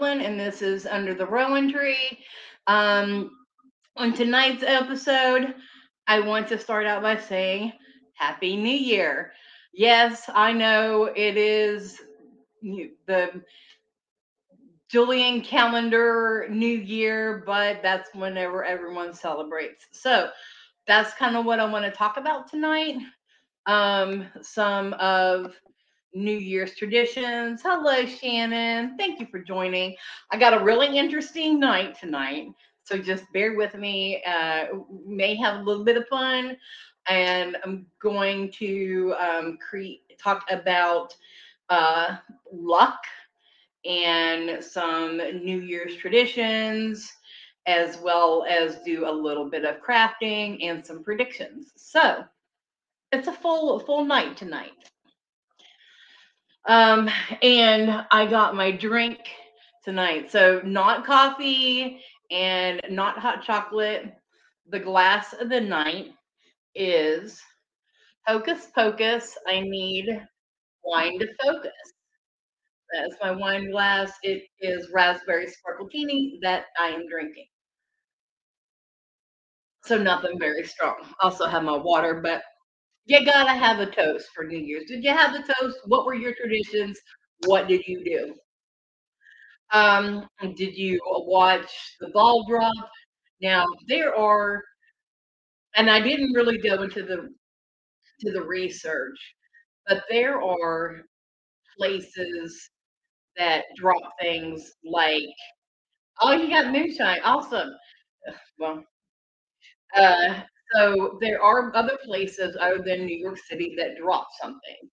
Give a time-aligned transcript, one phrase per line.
[0.00, 2.18] Gwendolyn, and this is Under the Rowan Tree.
[2.66, 3.30] Um,
[3.96, 5.54] on tonight's episode,
[6.06, 7.74] I want to start out by saying
[8.14, 9.32] Happy New Year.
[9.74, 12.00] Yes, I know it is
[12.62, 13.42] the
[14.90, 19.84] Julian calendar New Year, but that's whenever everyone celebrates.
[19.92, 20.30] So
[20.86, 22.96] that's kind of what I want to talk about tonight.
[23.66, 25.52] Um, some of
[26.12, 27.62] New Year's traditions.
[27.62, 28.96] Hello, Shannon.
[28.96, 29.96] Thank you for joining.
[30.30, 32.48] I got a really interesting night tonight.
[32.82, 34.22] So just bear with me.
[34.24, 34.66] Uh,
[35.06, 36.56] may have a little bit of fun.
[37.08, 41.14] And I'm going to um, create, talk about
[41.68, 42.16] uh,
[42.52, 43.02] luck
[43.84, 47.10] and some New Year's traditions,
[47.66, 51.72] as well as do a little bit of crafting and some predictions.
[51.76, 52.24] So
[53.12, 54.89] it's a full full night tonight.
[56.68, 57.08] Um,
[57.42, 59.18] and I got my drink
[59.84, 60.30] tonight.
[60.30, 64.14] So not coffee and not hot chocolate.
[64.68, 66.12] The glass of the night
[66.74, 67.40] is
[68.26, 69.36] Hocus Pocus.
[69.46, 70.26] I need
[70.84, 71.72] wine to focus.
[72.92, 74.12] That's my wine glass.
[74.22, 77.46] It is raspberry sparkletini that I am drinking.
[79.84, 80.96] So nothing very strong.
[81.20, 82.42] Also have my water, but
[83.10, 84.84] you gotta have a toast for New Year's.
[84.86, 85.78] Did you have the toast?
[85.86, 86.96] What were your traditions?
[87.46, 88.34] What did you do?
[89.72, 91.68] Um, did you watch
[92.00, 92.72] the ball drop?
[93.42, 94.62] Now there are,
[95.74, 97.34] and I didn't really go into the
[98.20, 99.18] to the research,
[99.88, 101.02] but there are
[101.76, 102.70] places
[103.36, 105.24] that drop things like,
[106.20, 107.70] oh, you got moonshine, awesome.
[108.58, 108.84] Well,
[109.96, 110.42] uh,
[110.72, 114.90] so there are other places other than New York City that drop something.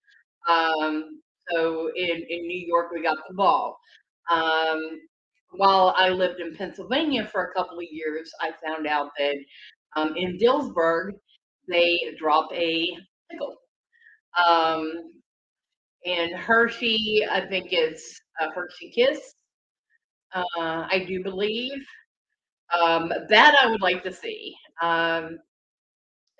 [0.49, 3.79] Um, so in, in New York, we got the ball.
[4.31, 4.99] Um,
[5.51, 9.35] while I lived in Pennsylvania for a couple of years, I found out that
[9.95, 11.11] um, in Dillsburg,
[11.67, 12.89] they drop a
[13.31, 13.55] pickle.
[14.45, 15.11] Um,
[16.03, 19.33] in Hershey, I think it's a Hershey Kiss.
[20.33, 20.43] Uh,
[20.89, 21.85] I do believe
[22.77, 24.55] um, that I would like to see.
[24.81, 25.39] Um,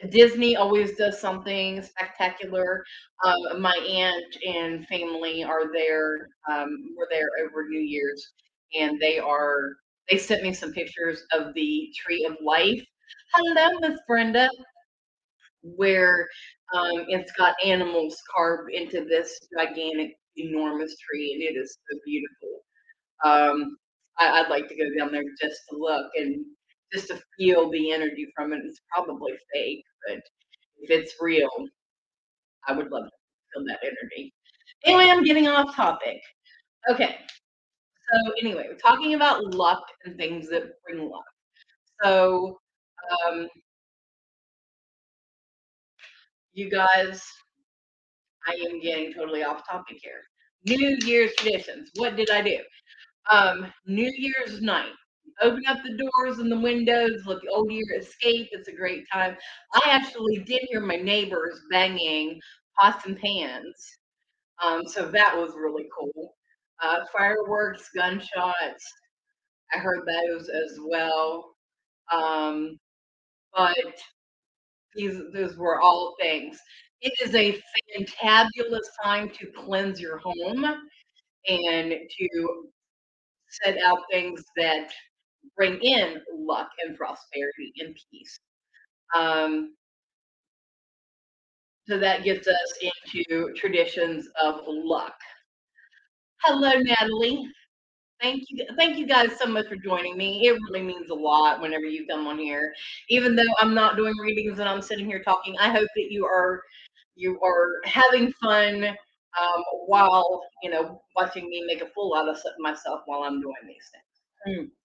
[0.09, 2.84] Disney always does something spectacular.
[3.25, 6.30] Um, my aunt and family are there.
[6.52, 8.31] Um, we're there over New Year's,
[8.80, 9.78] and they are.
[10.09, 12.84] They sent me some pictures of the Tree of Life.
[13.34, 14.50] Hello, Miss Brenda.
[15.63, 16.28] Where
[16.74, 22.63] um, it's got animals carved into this gigantic, enormous tree, and it is so beautiful.
[23.25, 23.78] Um,
[24.19, 26.46] I, I'd like to go down there just to look and
[26.94, 28.62] just to feel the energy from it.
[28.66, 30.18] It's probably fake, but
[30.80, 31.50] if it's real,
[32.68, 33.12] I would love to
[33.53, 34.34] feel that energy.
[34.85, 36.19] Anyway, I'm getting off topic.
[36.90, 37.18] Okay.
[38.12, 41.25] So anyway, we're talking about luck and things that bring luck.
[42.03, 42.59] So
[43.28, 43.47] um,
[46.53, 47.22] you guys,
[48.47, 50.21] I am getting totally off topic here.
[50.66, 51.92] New Year's traditions.
[51.95, 52.57] What did I do?
[53.30, 54.94] Um, New Year's night
[55.42, 58.50] open up the doors and the windows, let the old year escape.
[58.51, 59.38] It's a great time.
[59.74, 62.39] I actually did hear my neighbors banging
[62.80, 63.75] pots and pans.
[64.63, 66.36] Um, so that was really cool.
[66.81, 68.86] Uh, fireworks, gunshots.
[69.74, 71.56] I heard those as well.
[72.13, 72.78] Um,
[73.56, 73.75] but
[74.95, 76.60] these those were all things.
[77.01, 77.62] It is a
[77.98, 80.66] fantabulous time to cleanse your home
[81.48, 82.69] and to
[83.50, 84.92] set out things that
[85.57, 88.39] bring in luck and prosperity and peace.
[89.15, 89.74] Um,
[91.88, 95.15] so that gets us into traditions of luck.
[96.44, 97.50] Hello, Natalie.
[98.21, 100.48] Thank you, thank you guys so much for joining me.
[100.48, 102.74] It really means a lot whenever you come on here.
[103.09, 106.25] Even though I'm not doing readings and I'm sitting here talking, I hope that you
[106.25, 106.62] are
[107.15, 112.38] you are having fun um, while you know watching me make a fool out of
[112.59, 114.59] myself while I'm doing these things.
[114.59, 114.76] Mm.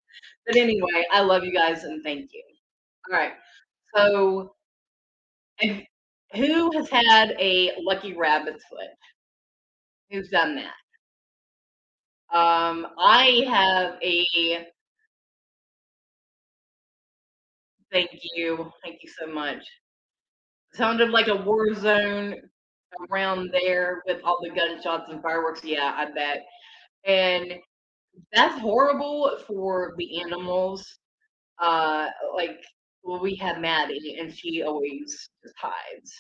[0.46, 2.42] But anyway, I love you guys and thank you.
[3.10, 3.32] All right.
[3.94, 4.54] So,
[6.34, 8.88] who has had a lucky rabbit's foot?
[10.10, 10.74] Who's done that?
[12.36, 14.66] Um, I have a.
[17.92, 18.72] Thank you.
[18.82, 19.62] Thank you so much.
[20.72, 22.36] Sounded like a war zone
[23.10, 25.62] around there with all the gunshots and fireworks.
[25.62, 26.46] Yeah, I bet.
[27.04, 27.54] And
[28.32, 30.84] that's horrible for the animals.
[31.60, 32.60] Uh, like
[33.04, 36.12] Well, we have Maddie, and she always just hides.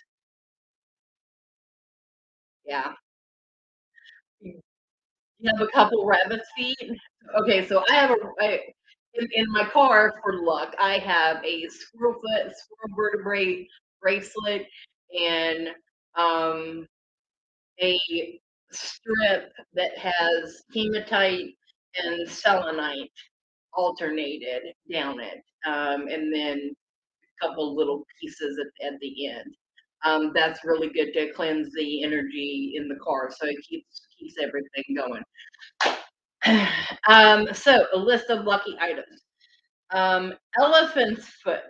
[2.66, 2.92] Yeah.
[4.44, 4.60] Mm.
[5.40, 6.78] You have a couple rabbit's feet?
[7.42, 8.60] Okay, so I have a I
[9.14, 13.68] in in my car, for luck, I have a squirrel foot, squirrel vertebrae
[14.02, 14.66] bracelet,
[15.18, 15.68] and,
[16.16, 16.86] um,
[17.82, 17.98] a
[18.72, 21.54] strip that has hematite
[22.02, 23.10] and selenite
[23.74, 26.70] alternated down it, um, and then
[27.42, 29.54] a couple little pieces at at the end.
[30.04, 34.34] Um, that's really good to cleanse the energy in the car, so it keeps keeps
[34.40, 35.22] everything going.
[37.08, 39.22] Um, so a list of lucky items.
[39.92, 41.62] Um, elephant's foot.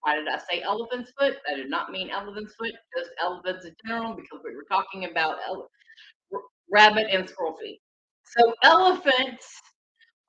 [0.00, 1.36] Why did I say elephant's foot?
[1.50, 5.38] I did not mean elephant's foot, just elephants in general because we were talking about
[5.46, 5.68] ele
[6.70, 7.80] rabbit and squirrel feet.
[8.26, 9.46] So elephants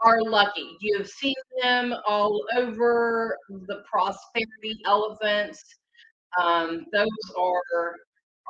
[0.01, 0.77] are lucky.
[0.81, 5.63] You've seen them all over the prosperity elephants.
[6.41, 7.07] Um, those
[7.37, 7.95] are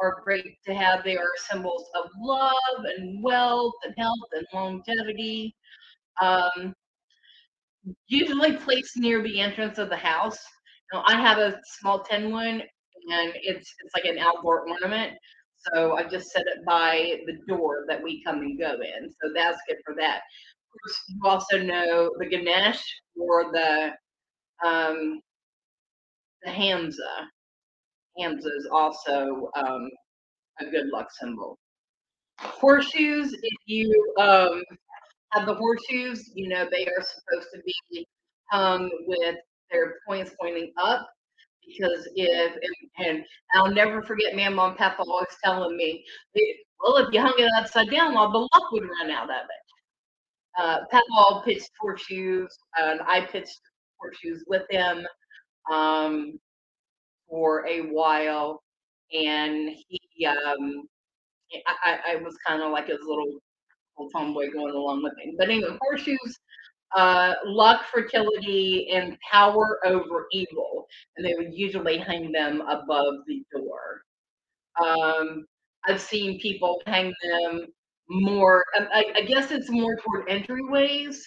[0.02, 1.04] are great to have.
[1.04, 5.56] They are symbols of love and wealth and health and longevity.
[6.22, 6.74] Um
[8.08, 10.40] usually placed near the entrance of the house.
[10.94, 12.62] Now, I have a small tin one,
[13.12, 15.14] and it's it's like an outdoor ornament,
[15.74, 19.32] so I just set it by the door that we come and go in, so
[19.34, 20.18] that's good for that.
[20.18, 22.84] Of course, you also know the Ganesh
[23.20, 23.92] or the,
[24.66, 25.22] um
[26.44, 27.30] the Hamza.
[28.20, 29.90] Hamza is also, um,
[30.60, 31.58] a good luck symbol.
[32.40, 34.64] Horseshoes, if you, um,
[35.34, 38.08] have the horseshoes, you know, they are supposed to be
[38.52, 39.36] hung with
[39.72, 41.08] their points pointing up
[41.68, 43.26] because if and and
[43.56, 46.06] I'll never forget my and papa always telling me,
[46.38, 46.42] "Eh,
[46.82, 49.64] well, if you hung it upside down, all the luck would run out of it."
[50.64, 53.62] Uh, papa pitched horseshoes, and I pitched
[54.00, 55.06] horseshoes with him,
[55.72, 56.40] um,
[57.30, 58.64] for a while,
[59.14, 60.88] and he, um,
[61.68, 63.40] I I was kinda like his little
[63.98, 65.36] little tomboy going along with him.
[65.38, 66.40] But anyway, horseshoes,
[66.96, 70.88] uh, luck, fertility, and power over evil,
[71.18, 74.02] and they would usually hang them above the door.
[74.84, 75.46] Um,
[75.88, 77.68] I've seen people hang them
[78.10, 81.18] more um, I I guess it's more toward entryways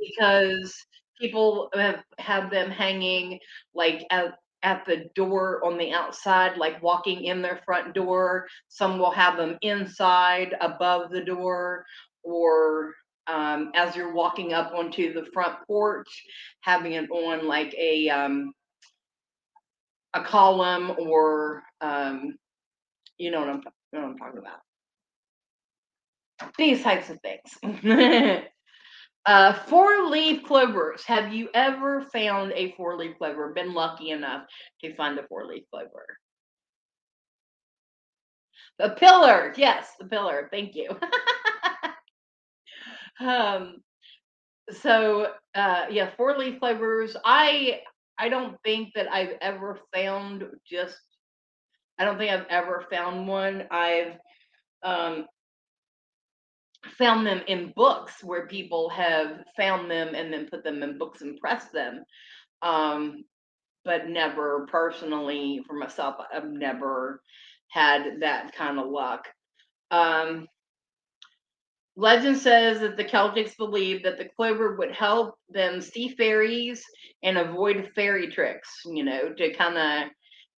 [0.00, 0.74] because
[1.20, 3.38] people have have them hanging,
[3.74, 8.46] like, at at the door on the outside, like, walking in their front door.
[8.68, 11.84] Some will have them inside above the door
[12.24, 12.94] or,
[13.26, 16.24] um, as you're walking up onto the front porch,
[16.60, 18.52] having it on, like, a, um
[20.14, 22.36] a column or, um,
[23.18, 24.60] you know what I'm what I'm talking about.
[26.58, 28.42] These types of things.
[29.26, 31.02] Uh, four-leaf clovers.
[31.06, 33.54] Have you ever found a four-leaf clover?
[33.54, 34.42] Been lucky enough
[34.82, 36.04] to find a four-leaf clover?
[38.78, 40.90] The pillar, yes, the pillar, thank you.
[43.20, 43.82] Um,
[44.70, 47.80] so, uh, yeah, four-leaf clovers, I
[48.18, 50.98] I don't think that I've ever found just
[51.98, 53.66] I don't think I've ever found one.
[53.70, 54.14] I've,
[54.84, 55.26] um
[56.98, 61.22] found them in books where people have found them and then put them in books
[61.22, 62.04] and pressed them,
[62.62, 63.24] um,
[63.84, 67.22] but never personally for myself, I've never
[67.70, 69.28] had that kinda luck.
[69.90, 70.48] Um
[71.96, 76.84] legend says that the Celtics believed that the clover would help them see fairies
[77.22, 80.10] and avoid fairy tricks, you know, to kinda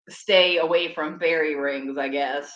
[0.08, 2.52] stay away from fairy rings, I guess.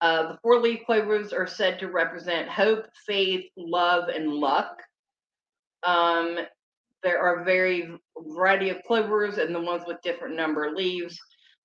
[0.00, 4.82] Uh, the four-leaf clovers are said to represent hope, faith, love, and luck.
[5.82, 6.38] Um,
[7.02, 11.18] there are a very variety of clovers and the ones with different number of leaves,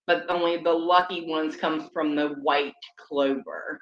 [0.07, 3.79] but only the lucky ones comes from the white clover.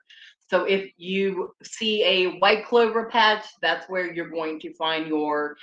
[0.50, 5.56] So if you see a white clover patch, that's where you're going to find your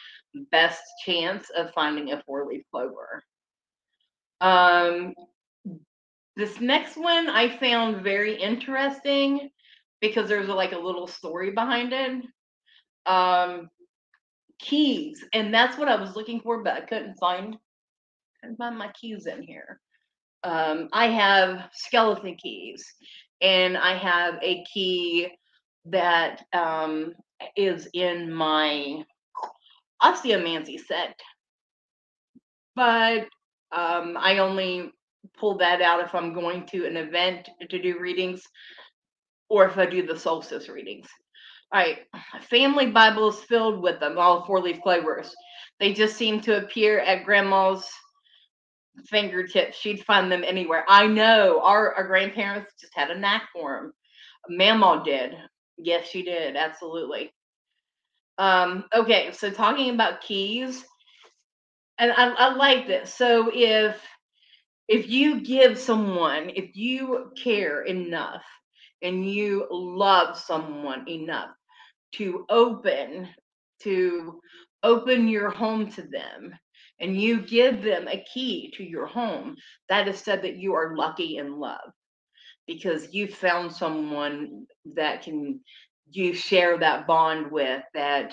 [0.52, 3.22] best chance of finding a four-leaf clover.
[4.40, 5.14] Um,
[6.36, 9.50] this next one I found very interesting
[10.00, 12.24] because there's, like, a little story behind it.
[13.06, 13.68] Um,
[14.58, 17.56] keys, and that's what I was looking for, but I couldn't find
[18.40, 19.80] couldn't find my keys in here.
[20.46, 22.86] Um, I have skeleton keys,
[23.40, 25.28] and I have a key
[25.86, 27.14] that, um,
[27.56, 29.04] is in my
[30.00, 31.18] osteomancy set.
[32.76, 33.26] But,
[33.72, 34.92] um, I only
[35.36, 38.44] pull that out if I'm going to an event to do readings
[39.48, 41.08] or if I do the solstice readings.
[41.74, 42.06] Alright,
[42.42, 45.34] family Bible is filled with them, all four-leaf clovers.
[45.80, 47.90] They just seem to appear at grandma's
[49.06, 49.76] fingertips.
[49.76, 50.84] She'd find them anywhere.
[50.88, 53.92] I know our, our grandparents just had a knack for them.
[54.48, 55.34] Mama did.
[55.76, 56.56] Yes, she did.
[56.56, 57.32] Absolutely.
[58.38, 60.84] Um, okay, so talking about keys,
[61.98, 63.14] and I, I like this.
[63.14, 64.00] So if
[64.88, 68.44] if you give someone, if you care enough
[69.02, 71.50] and you love someone enough
[72.12, 73.28] to open
[73.80, 74.40] to
[74.82, 76.54] open your home to them
[77.00, 79.56] and you give them a key to your home,
[79.88, 81.92] that is said that you are lucky in love
[82.66, 85.60] because you found someone that can
[86.10, 88.32] you share that bond with that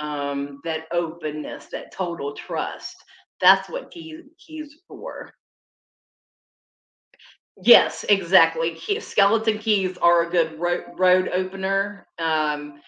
[0.00, 2.96] um that openness that total trust.
[3.40, 5.32] That's what keys keys for.
[7.62, 8.74] Yes exactly.
[8.74, 12.80] Key, skeleton keys are a good road, road opener um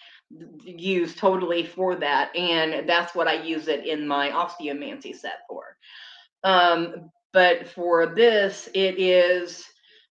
[0.63, 5.75] used totally for that and that's what i use it in my osteomancy set for
[6.43, 9.65] um but for this it is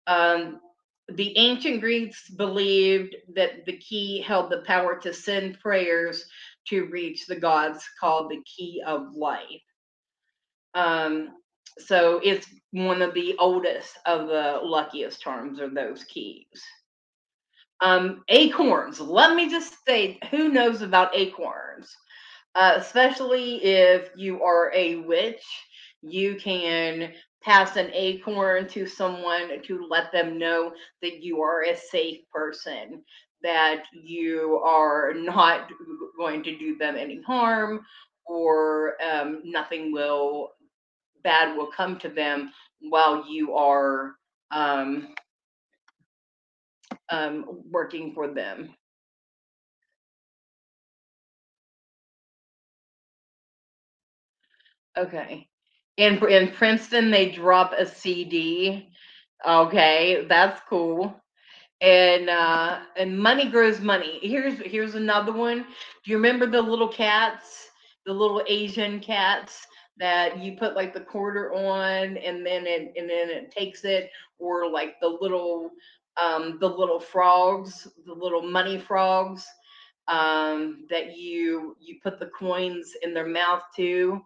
[0.07, 0.61] um
[1.09, 6.25] the ancient Greeks believed that the key held the power to send prayers
[6.69, 9.63] to reach the gods, called the key of life.
[10.75, 11.31] Um,
[11.79, 16.63] so it's one of the oldest of the luckiest charms are those keys.
[17.83, 19.01] Um, acorns.
[19.01, 21.95] Let me just say, who knows about acorns?
[22.55, 25.43] Uh, especially if you are a witch,
[26.01, 27.13] you can
[27.43, 33.03] pass an acorn to someone to let them know that you are a safe person,
[33.43, 35.71] that you are not
[36.17, 37.81] going to do them any harm,
[38.27, 40.51] or um, nothing will
[41.25, 44.15] bad will come to them while you are
[44.51, 45.15] um,
[47.11, 48.75] um, working for them.
[54.97, 55.49] Okay.
[55.97, 58.89] In in Princeton, they drop a CD.
[59.47, 61.15] Okay, that's cool.
[61.81, 64.19] And uh and money grows money.
[64.23, 65.59] Here's here's another one.
[66.05, 67.71] Do you remember the little cats,
[68.07, 69.67] the little Asian cats
[69.99, 74.11] that you put like the quarter on and then it and then it takes it
[74.39, 75.71] or like the little
[76.21, 79.47] um the little frogs, the little money frogs
[80.09, 84.21] um that you you put the coins in their mouth too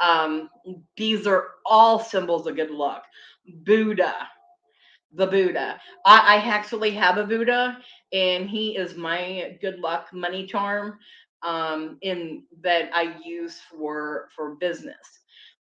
[0.00, 0.50] um,
[0.96, 3.04] these are all symbols of good luck.
[3.64, 4.14] Buddha,
[5.12, 5.80] the Buddha.
[6.06, 7.78] I, I actually have a Buddha,
[8.12, 10.98] and he is my good luck money charm
[11.42, 14.96] um, in that I use for for business.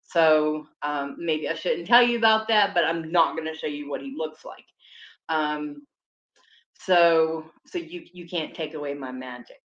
[0.03, 3.67] So um, maybe I shouldn't tell you about that, but I'm not going to show
[3.67, 4.65] you what he looks like.
[5.29, 5.85] Um,
[6.79, 9.61] so so you you can't take away my magic.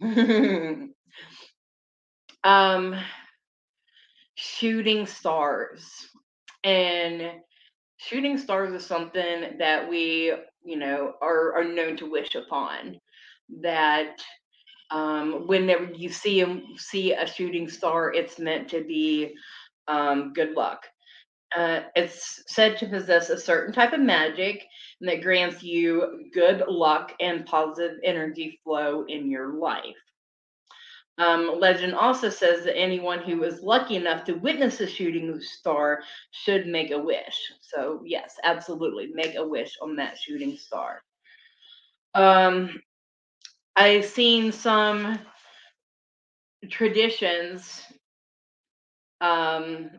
[2.44, 2.94] um
[4.40, 5.84] shooting stars.
[6.64, 7.30] And
[7.98, 10.32] shooting stars is something that we,
[10.64, 13.00] you know, are, are known to wish upon.
[13.62, 14.22] That
[14.90, 19.34] um, whenever you see a, see a shooting star, it's meant to be
[19.88, 20.86] um, good luck.
[21.56, 24.64] Uh, it's said to possess a certain type of magic
[25.00, 29.96] that grants you good luck and positive energy flow in your life.
[31.18, 36.02] Um, legend also says that anyone who is lucky enough to witness a shooting star
[36.30, 37.36] should make a wish.
[37.60, 41.02] So, yes, absolutely, make a wish on that shooting star.
[42.14, 42.80] Um,
[43.76, 45.18] I've seen some
[46.70, 47.82] traditions
[49.20, 49.90] um,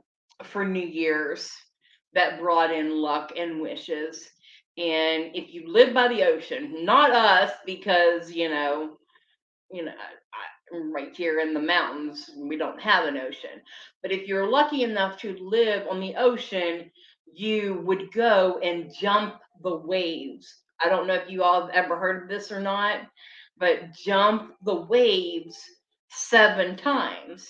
[0.45, 1.50] for New Year's
[2.13, 4.29] that brought in luck and wishes.
[4.77, 8.98] And if you live by the ocean, not us, because you know,
[9.71, 9.93] you know,
[10.91, 13.62] right here in the mountains, we don't have an ocean.
[14.01, 16.91] But if you're lucky enough to live on the ocean,
[17.33, 20.53] you would go and jump the waves.
[20.83, 23.01] I don't know if you all have ever heard of this or not,
[23.57, 25.57] but jump the waves
[26.10, 27.50] seven times.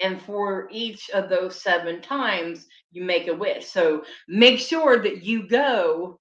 [0.00, 3.66] And for each of those seven times, you make a wish.
[3.66, 6.18] So make sure that you go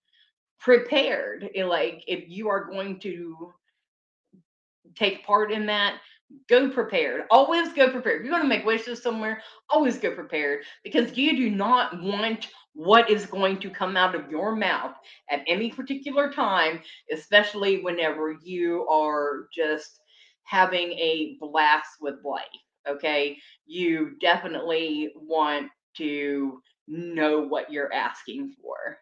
[0.60, 1.50] prepared.
[1.56, 3.54] Eh, like if you are going to
[4.96, 6.00] take part in that,
[6.48, 7.24] go prepared.
[7.32, 8.18] Always go prepared.
[8.22, 12.48] If you're going to make wishes somewhere, always go prepared because you do not want
[12.74, 14.96] what is going to come out of your mouth
[15.30, 16.82] at any particular time,
[17.12, 20.00] especially whenever you are just
[20.44, 22.44] having a blast with life.
[22.90, 23.38] Okay.
[23.66, 28.98] You definitely want to know what you're asking for.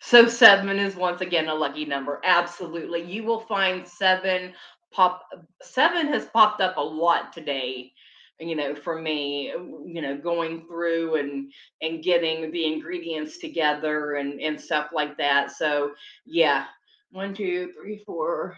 [0.00, 2.20] So seven is once again a lucky number.
[2.24, 3.02] Absolutely.
[3.02, 4.54] You will find seven
[4.92, 5.22] pop
[5.62, 7.92] seven has popped up a lot today
[8.40, 9.48] you know, for me,
[9.86, 15.50] you know, going through and and getting the ingredients together and and stuff like that.
[15.52, 15.92] So
[16.24, 16.64] yeah,
[17.10, 18.56] one, two, three, four,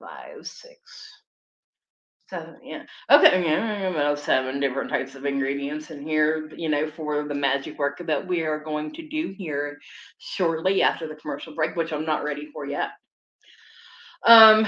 [0.00, 0.78] five, six,
[2.32, 2.56] seven.
[2.64, 2.84] Yeah.
[3.10, 3.44] Okay.
[3.44, 8.02] Yeah, about seven different types of ingredients in here, you know, for the magic work
[8.06, 9.78] that we are going to do here
[10.18, 12.90] shortly after the commercial break, which I'm not ready for yet.
[14.26, 14.66] Um,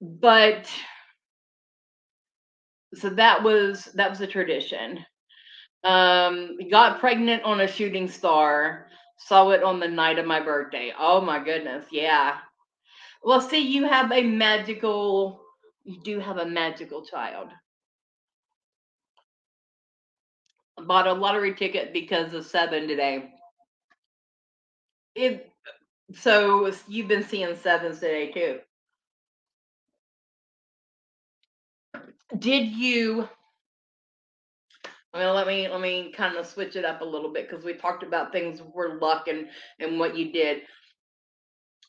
[0.00, 0.68] but
[2.94, 5.04] so that was that was a tradition.
[5.84, 8.88] Um, got pregnant on a shooting star.
[9.18, 10.92] Saw it on the night of my birthday.
[10.98, 12.38] Oh my goodness, yeah.
[13.24, 15.45] Well, see, you have a magical.
[15.86, 17.48] You do have a magical child.
[20.84, 23.30] Bought a lottery ticket because of seven today.
[25.14, 25.48] It.
[26.12, 28.58] So you've been seeing sevens today too.
[32.36, 33.28] Did you
[35.14, 37.74] well, let me let me kind of switch it up a little bit because we
[37.74, 39.46] talked about things were luck and
[39.78, 40.62] and what you did.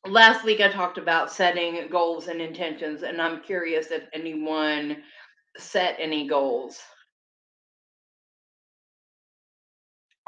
[0.05, 5.03] Last week I talked about setting goals and intentions, and I'm curious if anyone
[5.57, 6.79] set any goals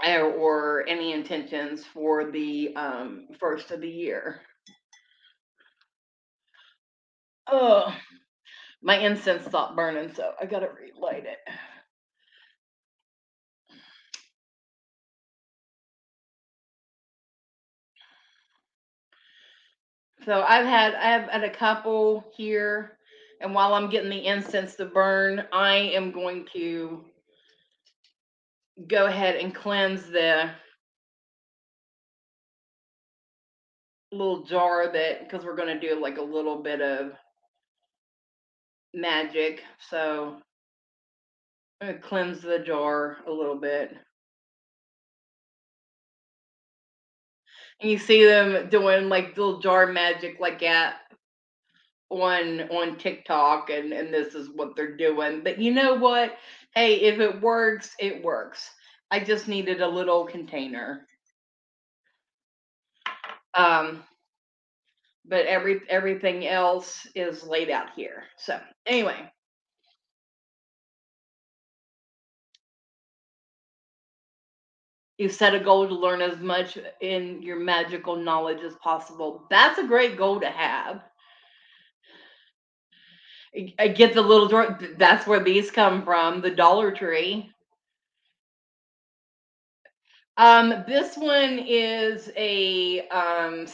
[0.06, 4.42] or, or any intentions for the um, first of the year.
[7.48, 7.94] Oh,
[8.82, 11.40] my incense stopped burning, so I gotta relight it.
[20.30, 23.00] So I've had I've had a couple here,
[23.42, 27.04] and while I'm getting the incense to burn, I am going to
[28.88, 30.52] go ahead and cleanse the
[34.12, 37.14] little jar that because we're going to do like a little bit of
[38.94, 39.64] magic.
[39.90, 40.38] So
[41.82, 43.98] I'm going to cleanse the jar a little bit.
[47.82, 50.96] And you see them doing like little jar magic like at
[52.10, 55.42] on on TikTok and and this is what they're doing.
[55.44, 56.36] But you know what?
[56.76, 58.70] Hey, if it works, it works.
[59.12, 61.08] I just needed a little container.
[63.54, 64.04] Um
[65.26, 68.24] but every everything else is laid out here.
[68.38, 69.32] So, anyway,
[75.20, 79.46] you set a goal to learn as much in your magical knowledge as possible.
[79.50, 81.02] That's a great goal to have.
[83.78, 84.80] I get the little drawer.
[84.98, 87.52] That's where these come from, the Dollar Tree.
[90.38, 93.66] Um, this one is a, um,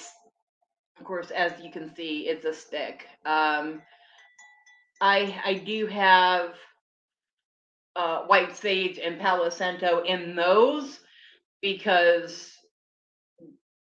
[0.97, 3.05] of course, as you can see, it's a stick.
[3.23, 3.83] Um,
[4.99, 6.55] I I do have
[7.95, 11.01] uh, white sage and Palo Santo in those
[11.61, 12.51] because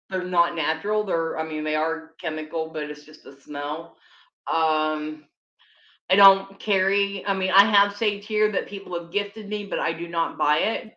[0.09, 1.03] they're not natural.
[1.03, 3.95] They're, I mean, they are chemical, but it's just a smell.
[4.51, 5.25] Um,
[6.09, 9.79] I don't carry, I mean, I have sage here that people have gifted me, but
[9.79, 10.95] I do not buy it.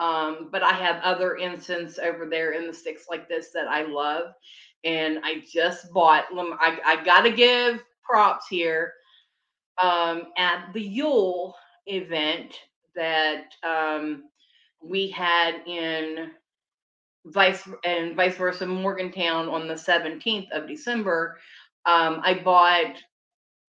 [0.00, 3.82] Um, but I have other incense over there in the sticks like this that I
[3.82, 4.32] love.
[4.84, 8.92] And I just bought, I, I got to give props here
[9.80, 11.54] um, at the Yule
[11.86, 12.54] event
[12.94, 14.24] that um,
[14.82, 16.30] we had in
[17.26, 21.38] vice and vice versa Morgantown on the 17th of December.
[21.86, 22.96] Um, I bought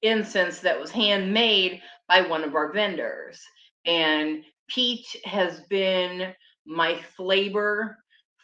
[0.01, 3.41] incense that was handmade by one of our vendors.
[3.85, 6.33] And peach has been
[6.65, 7.97] my flavor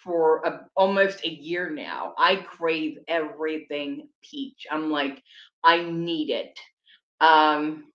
[0.03, 2.13] for a, almost a year now.
[2.17, 4.65] I crave everything peach.
[4.71, 5.21] I'm like,
[5.63, 6.59] I need it.
[7.21, 7.85] Um,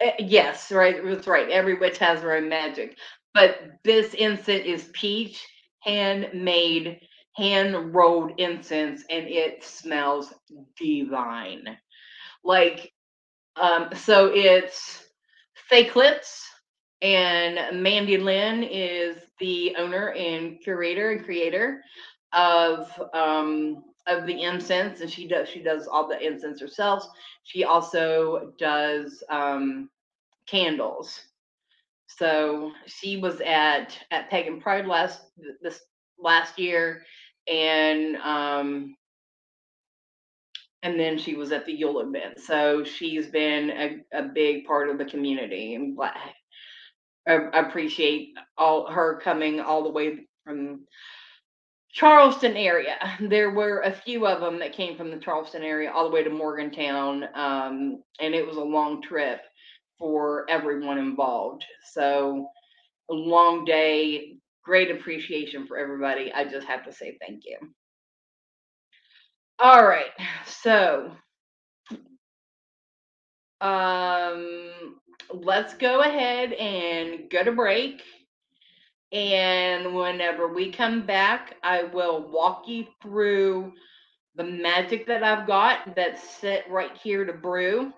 [0.00, 0.96] eh, yes, right.
[1.04, 1.48] That's right.
[1.50, 2.96] Every witch has her own magic.
[3.34, 5.46] But this incense is peach,
[5.80, 7.00] handmade
[7.36, 10.32] hand rolled incense and it smells
[10.78, 11.76] divine.
[12.44, 12.92] Like,
[13.56, 15.04] um, so it's
[15.70, 16.42] Fakelets
[17.02, 21.82] and Mandy Lynn is the owner and curator and creator
[22.32, 27.06] of um, of the incense, and she does she does all the incense herself.
[27.44, 29.90] She also does um,
[30.46, 31.20] candles.
[32.06, 35.22] So she was at at Pagan Pride last
[35.60, 35.80] this
[36.18, 37.02] last year,
[37.50, 38.96] and um,
[40.82, 42.38] and then she was at the Yule event.
[42.38, 45.98] So she's been a, a big part of the community, and
[47.26, 50.86] I appreciate all her coming all the way from.
[51.96, 52.96] Charleston area.
[53.20, 56.22] There were a few of them that came from the Charleston area all the way
[56.22, 59.40] to Morgantown, um, and it was a long trip
[59.98, 61.64] for everyone involved.
[61.92, 62.48] So,
[63.10, 66.30] a long day, great appreciation for everybody.
[66.32, 67.56] I just have to say thank you.
[69.58, 70.12] All right,
[70.44, 71.12] so
[73.62, 74.70] um,
[75.32, 78.02] let's go ahead and go to break.
[79.12, 83.72] And whenever we come back, I will walk you through
[84.34, 87.92] the magic that I've got that's set right here to brew.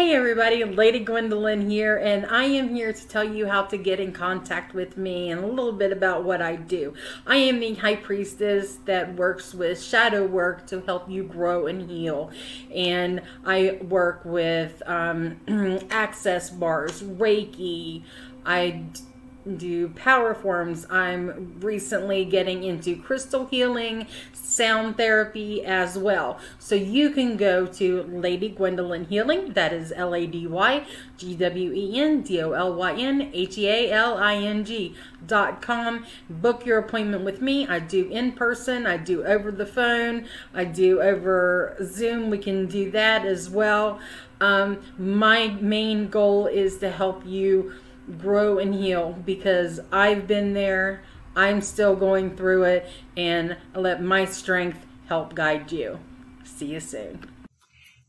[0.00, 4.00] Hey everybody, Lady Gwendolyn here, and I am here to tell you how to get
[4.00, 6.94] in contact with me and a little bit about what I do.
[7.26, 11.90] I am the High Priestess that works with shadow work to help you grow and
[11.90, 12.30] heal,
[12.74, 15.38] and I work with um,
[15.90, 18.02] access bars, Reiki,
[18.46, 18.84] I
[19.56, 20.86] do power forms.
[20.90, 26.38] I'm recently getting into crystal healing, sound therapy as well.
[26.58, 30.84] So you can go to Lady Gwendolyn Healing, that is L A D Y
[31.16, 34.64] G W E N D O L Y N H E A L I N
[34.64, 34.94] G
[35.26, 36.04] dot com.
[36.28, 37.66] Book your appointment with me.
[37.66, 42.30] I do in person, I do over the phone, I do over Zoom.
[42.30, 44.00] We can do that as well.
[44.40, 47.74] Um, my main goal is to help you
[48.10, 51.02] grow and heal because I've been there.
[51.36, 56.00] I'm still going through it, and let my strength help guide you.
[56.44, 57.30] See you soon.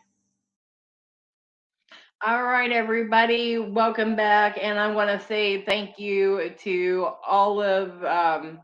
[2.25, 4.57] All right, everybody, welcome back.
[4.61, 8.61] And I want to say thank you to all of um,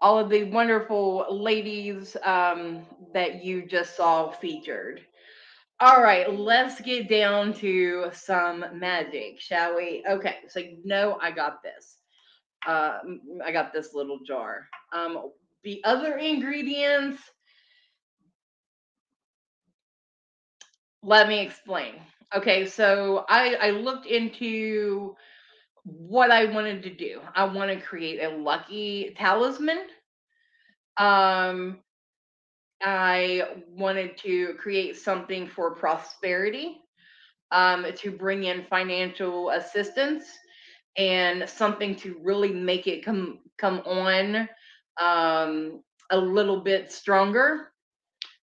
[0.00, 5.02] all of the wonderful ladies um, that you just saw featured.
[5.80, 10.04] All right, let's get down to some magic, shall we?
[10.08, 11.96] Okay, so you know I got this.
[12.66, 12.98] Uh,
[13.44, 14.68] I got this little jar.
[14.92, 15.30] Um,
[15.64, 17.22] the other ingredients,
[21.02, 21.94] let me explain.
[22.34, 25.16] Okay, so I, I looked into
[25.84, 27.20] what I wanted to do.
[27.34, 29.80] I want to create a lucky talisman
[30.96, 31.80] Um,
[32.82, 36.78] I wanted to create something for prosperity,
[37.52, 40.24] um, to bring in financial assistance,
[40.96, 44.48] and something to really make it come come on
[45.00, 47.68] um, a little bit stronger.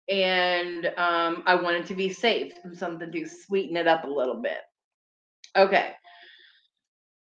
[0.09, 4.59] And um, I wanted to be safe, something to sweeten it up a little bit.
[5.57, 5.95] Okay.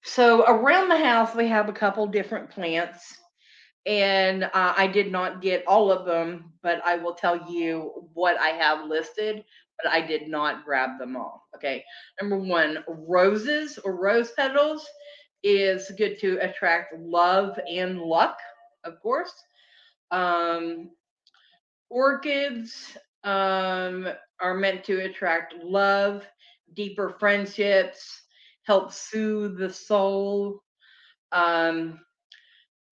[0.08, 3.14] So around the house, we have a couple different plants,
[3.84, 8.38] and uh, I did not get all of them, but I will tell you what
[8.38, 9.44] I have listed,
[9.80, 11.46] but I did not grab them all.
[11.54, 11.84] Okay.
[12.22, 14.86] Number one, roses or rose petals
[15.42, 18.38] is good to attract love and luck,
[18.84, 19.34] of course.
[20.10, 20.88] Um,
[21.90, 24.08] orchids um,
[24.40, 26.26] are meant to attract love,
[26.74, 28.22] deeper friendships,
[28.68, 30.62] help soothe the soul.
[31.32, 32.00] Um,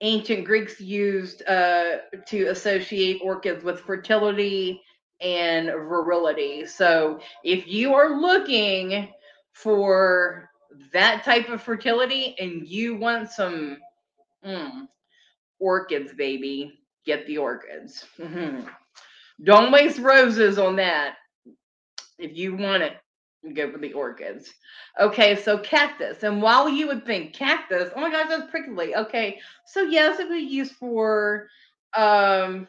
[0.01, 4.83] ancient Greeks used uh, to associate orchids with fertility
[5.21, 6.67] and virility.
[6.67, 9.09] So if you are looking
[9.53, 10.51] for
[10.93, 13.79] that type of fertility and you want some
[14.45, 14.87] mm,
[15.61, 18.05] orchids, baby, get the orchids.
[18.19, 18.69] Mhm.
[19.45, 21.17] Don't waste roses on that.
[22.19, 22.97] If you want it,
[23.55, 24.53] go for the orchids.
[25.01, 26.23] Okay, so cactus.
[26.23, 28.95] And while you would think cactus, oh my gosh, that's prickly.
[28.97, 31.49] Okay, so yes, it would be used for
[31.97, 32.67] um,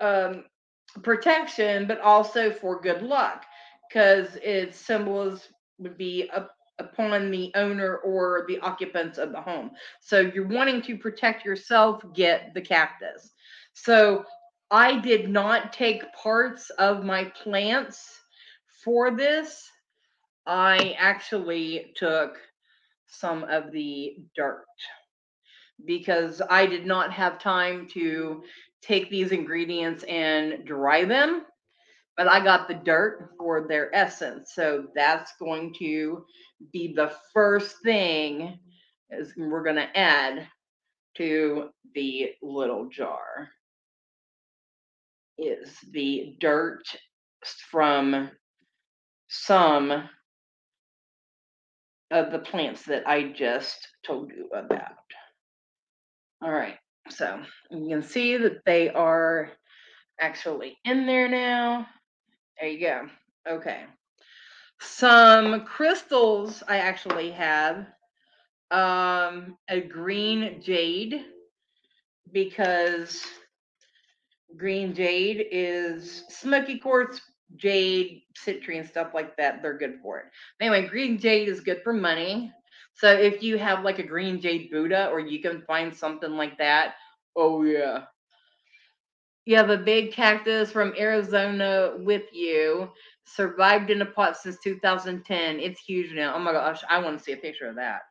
[0.00, 0.44] um,
[1.02, 3.44] protection, but also for good luck
[3.88, 9.70] because its symbols would be up upon the owner or the occupants of the home.
[10.00, 13.30] So you're wanting to protect yourself, get the cactus.
[13.74, 14.24] So
[14.70, 18.20] I did not take parts of my plants
[18.84, 19.70] for this.
[20.46, 22.38] I actually took
[23.06, 24.64] some of the dirt
[25.84, 28.42] because I did not have time to
[28.82, 31.44] take these ingredients and dry them
[32.16, 34.52] but I got the dirt for their essence.
[34.54, 36.24] So that's going to
[36.72, 38.58] be the first thing
[39.10, 40.46] is we're going to add
[41.16, 43.50] to the little jar
[45.38, 46.82] is the dirt
[47.70, 48.30] from
[49.28, 50.08] some
[52.10, 54.92] of the plants that I just told you about.
[56.42, 56.76] All right,
[57.08, 59.50] so you can see that they are
[60.20, 61.86] actually in there now.
[62.60, 63.08] There you go.
[63.48, 63.84] Okay.
[64.80, 67.86] Some crystals I actually have.
[68.70, 71.24] Um, a green jade
[72.32, 73.24] because
[74.56, 77.20] green jade is smoky quartz,
[77.56, 79.62] jade, citrine, and stuff like that.
[79.62, 80.26] They're good for it.
[80.60, 82.52] Anyway, green jade is good for money.
[82.94, 86.56] So if you have like a green jade Buddha or you can find something like
[86.58, 86.94] that,
[87.36, 88.04] oh yeah,
[89.44, 92.88] you have a big cactus from Arizona with you.
[93.26, 95.58] Survived in a pot since 2010.
[95.58, 96.34] It's huge now.
[96.34, 98.02] Oh my gosh, I want to see a picture of that.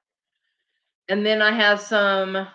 [1.09, 2.47] And then I have some,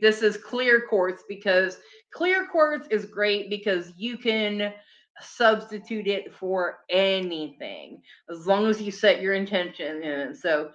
[0.00, 1.78] This is clear quartz because
[2.12, 4.72] clear quartz is great because you can
[5.20, 10.36] substitute it for anything as long as you set your intention in it.
[10.36, 10.70] So,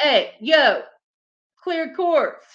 [0.00, 0.82] hey, yo,
[1.62, 2.46] clear quartz.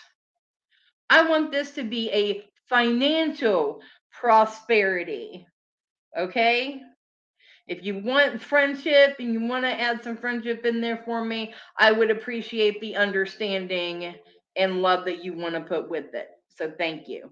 [1.09, 5.45] I want this to be a financial prosperity.
[6.17, 6.81] Okay?
[7.67, 11.53] If you want friendship and you want to add some friendship in there for me,
[11.77, 14.15] I would appreciate the understanding
[14.55, 16.29] and love that you want to put with it.
[16.49, 17.31] So thank you.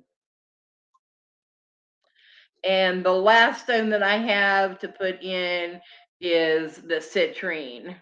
[2.63, 5.79] And the last stone that I have to put in
[6.21, 7.95] is the citrine.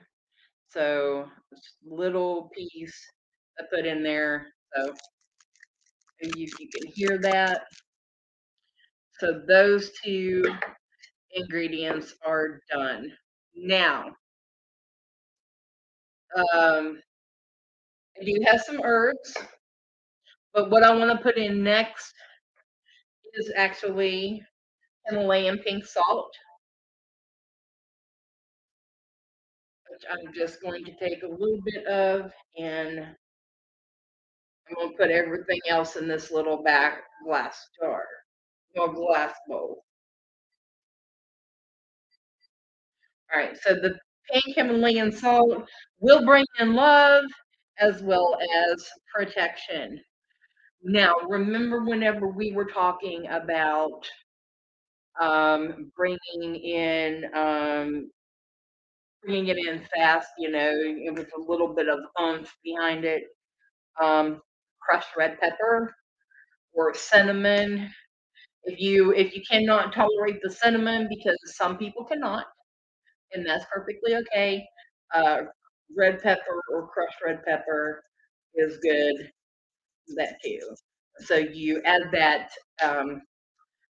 [0.69, 1.27] So
[1.85, 2.95] little piece
[3.59, 4.47] I put in there.
[4.75, 4.93] So
[6.21, 7.61] you, you can hear that.
[9.19, 10.43] So those two
[11.31, 13.11] ingredients are done.
[13.55, 14.15] Now,
[16.53, 16.99] um,
[18.19, 19.35] I do have some herbs,
[20.53, 22.13] but what I want to put in next
[23.35, 24.43] is actually
[25.07, 26.33] Himalayan pink salt.
[29.89, 32.99] Which I'm just going to take a little bit of and
[34.69, 38.03] I'm gonna put everything else in this little back glass jar,
[38.75, 39.83] or glass bowl.
[43.33, 43.97] All right, so the
[44.31, 45.67] pink Himalayan salt
[45.99, 47.25] will bring in love
[47.79, 48.37] as well
[48.67, 49.99] as protection.
[50.83, 54.03] Now, remember whenever we were talking about
[55.19, 58.11] um, bringing in um,
[59.23, 60.71] bringing it in fast, you know,
[61.13, 63.23] with a little bit of oomph behind it.
[64.01, 64.41] Um,
[64.81, 65.93] crushed red pepper
[66.73, 67.89] or cinnamon.
[68.65, 72.45] If you if you cannot tolerate the cinnamon, because some people cannot,
[73.33, 74.65] and that's perfectly okay.
[75.15, 75.43] Uh,
[75.95, 78.03] red pepper or crushed red pepper
[78.55, 79.31] is good.
[80.15, 80.59] That too.
[81.19, 82.49] So you add that
[82.83, 83.21] um,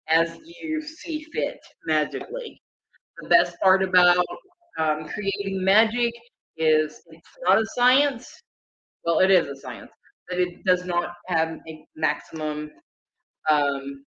[0.09, 2.61] as you see fit magically.
[3.21, 4.25] The best part about
[4.79, 6.13] um, creating magic
[6.57, 8.29] is it's not a science.
[9.05, 9.91] Well, it is a science,
[10.29, 12.71] but it does not have a maximum
[13.51, 14.05] um,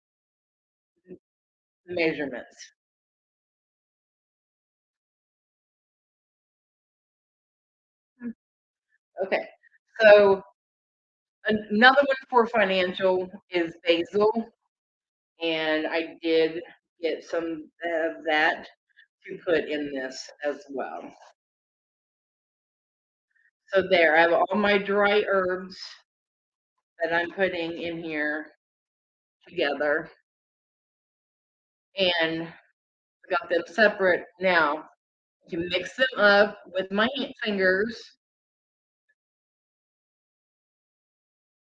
[1.86, 2.56] measurements.
[9.24, 9.46] Okay,
[10.00, 10.42] so
[11.46, 14.52] another one for financial is basil,
[15.42, 16.62] and I did
[17.00, 18.66] get some of that
[19.26, 21.12] to put in this as well.
[23.72, 25.78] So there, I have all my dry herbs
[27.02, 28.46] that I'm putting in here
[29.48, 30.10] together.
[31.98, 34.24] And I got them separate.
[34.40, 34.84] Now,
[35.48, 37.08] you mix them up with my
[37.44, 38.00] fingers.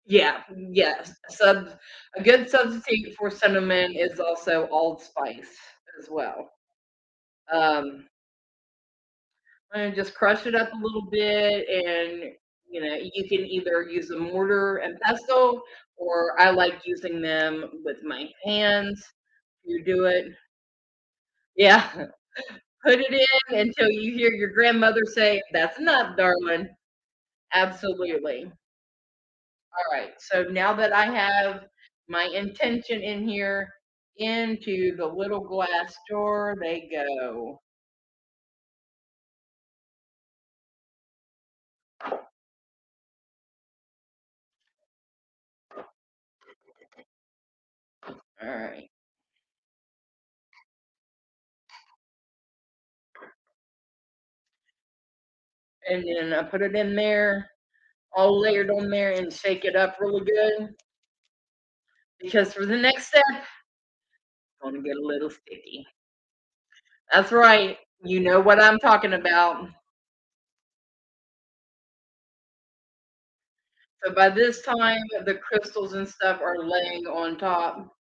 [0.05, 1.13] Yeah, yes.
[1.29, 1.69] Sub
[2.15, 5.55] a good substitute for cinnamon is also allspice
[5.99, 6.51] as well.
[7.51, 8.07] Um,
[9.73, 12.31] and just crush it up a little bit and
[12.69, 15.61] you know you can either use a mortar and pestle
[15.97, 19.03] or i like using them with my hands
[19.63, 20.27] you do it
[21.55, 21.89] yeah
[22.85, 23.13] put it
[23.51, 26.67] in until you hear your grandmother say that's enough darling
[27.53, 28.51] absolutely
[29.77, 31.65] all right so now that i have
[32.09, 33.69] my intention in here
[34.17, 37.59] into the little glass door they go
[48.41, 48.89] All right.
[55.89, 57.49] And then I put it in there,
[58.15, 60.75] all layered on there, and shake it up really good.
[62.19, 63.45] Because for the next step, it's
[64.61, 65.85] going to get a little sticky.
[67.11, 67.77] That's right.
[68.03, 69.67] You know what I'm talking about.
[74.03, 77.95] So by this time, the crystals and stuff are laying on top.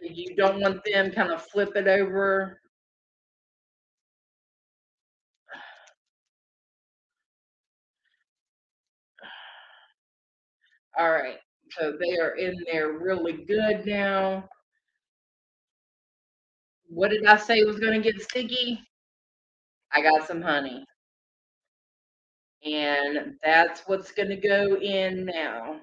[0.00, 2.61] You don't want them, kind of flip it over.
[10.98, 11.38] All right.
[11.70, 14.48] So they are in there really good now.
[16.88, 18.80] What did I say was going to get sticky?
[19.92, 20.84] I got some honey.
[22.64, 25.80] And that's what's going to go in now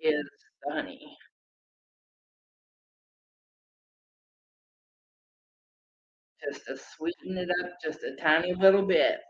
[0.00, 0.24] is
[0.62, 1.16] the honey.
[6.44, 9.20] Just to sweeten it up just a tiny little bit.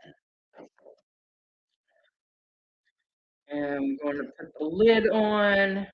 [3.51, 5.87] I'm going to put the lid on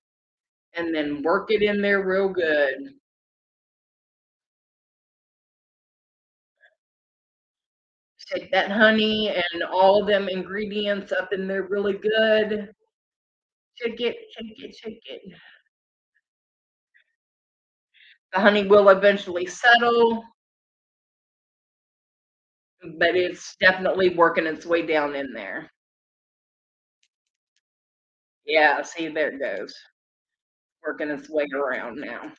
[0.75, 2.93] and then work it in there real good.
[8.33, 12.73] Take that honey and all of them ingredients up in there really good.
[13.75, 15.21] Shake it, shake it, shake it.
[18.33, 20.23] The honey will eventually settle,
[22.99, 25.71] but it's definitely working its way down in there.
[28.51, 29.73] Yeah, see, there it goes.
[30.83, 32.33] Working its way around now.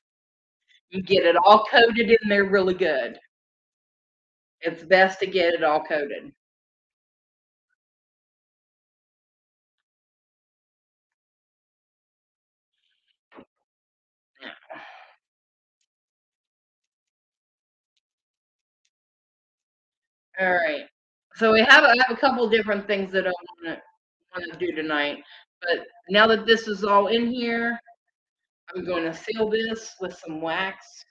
[0.91, 3.19] You get it all coated in there really good.
[4.63, 6.33] It's best to get it all coated.
[20.41, 20.87] All right.
[21.37, 23.83] So we have I have a couple different things that I want to
[24.41, 25.23] want to do tonight.
[25.63, 27.79] But now that this is all in here,
[28.75, 31.05] I'm going to seal this with some wax.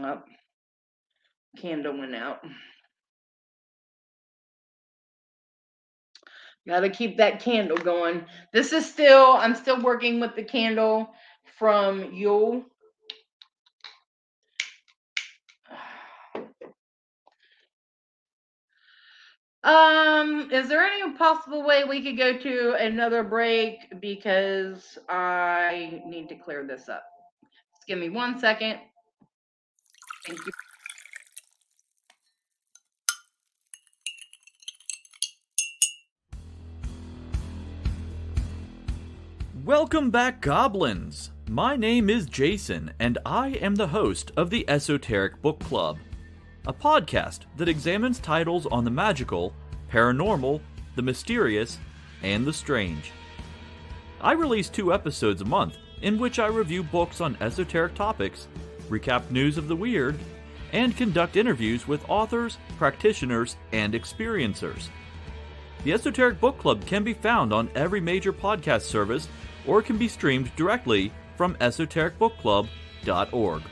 [0.00, 0.22] Oh,
[1.58, 2.40] candle went out.
[6.70, 8.24] Got to keep that candle going.
[8.52, 11.10] This is still, I'm still working with the candle
[11.58, 12.64] from Yule.
[19.64, 26.28] Um, is there any possible way we could go to another break because I need
[26.28, 27.02] to clear this up?
[27.74, 28.78] Just give me one second.
[30.24, 30.52] Thank you.
[39.70, 41.30] Welcome back, Goblins!
[41.48, 45.96] My name is Jason, and I am the host of the Esoteric Book Club,
[46.66, 49.54] a podcast that examines titles on the magical,
[49.88, 50.60] paranormal,
[50.96, 51.78] the mysterious,
[52.24, 53.12] and the strange.
[54.20, 58.48] I release two episodes a month in which I review books on esoteric topics,
[58.88, 60.18] recap news of the weird,
[60.72, 64.88] and conduct interviews with authors, practitioners, and experiencers.
[65.84, 69.28] The Esoteric Book Club can be found on every major podcast service
[69.66, 73.62] or can be streamed directly from esotericbookclub.org.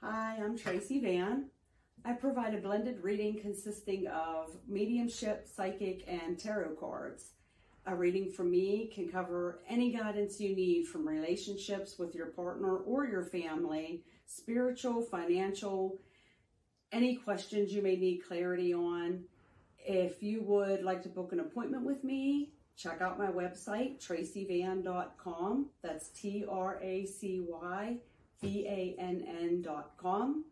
[0.00, 1.50] Hi, I'm Tracy Bann.
[2.04, 7.30] I provide a blended reading consisting of mediumship, psychic, and tarot cards.
[7.84, 12.76] A reading from me can cover any guidance you need from relationships with your partner
[12.76, 15.98] or your family, spiritual, financial,
[16.92, 19.24] any questions you may need clarity on.
[19.78, 25.70] If you would like to book an appointment with me, check out my website, tracybann.com.
[25.82, 27.96] That's T R A C Y
[28.40, 30.44] V A N N.com.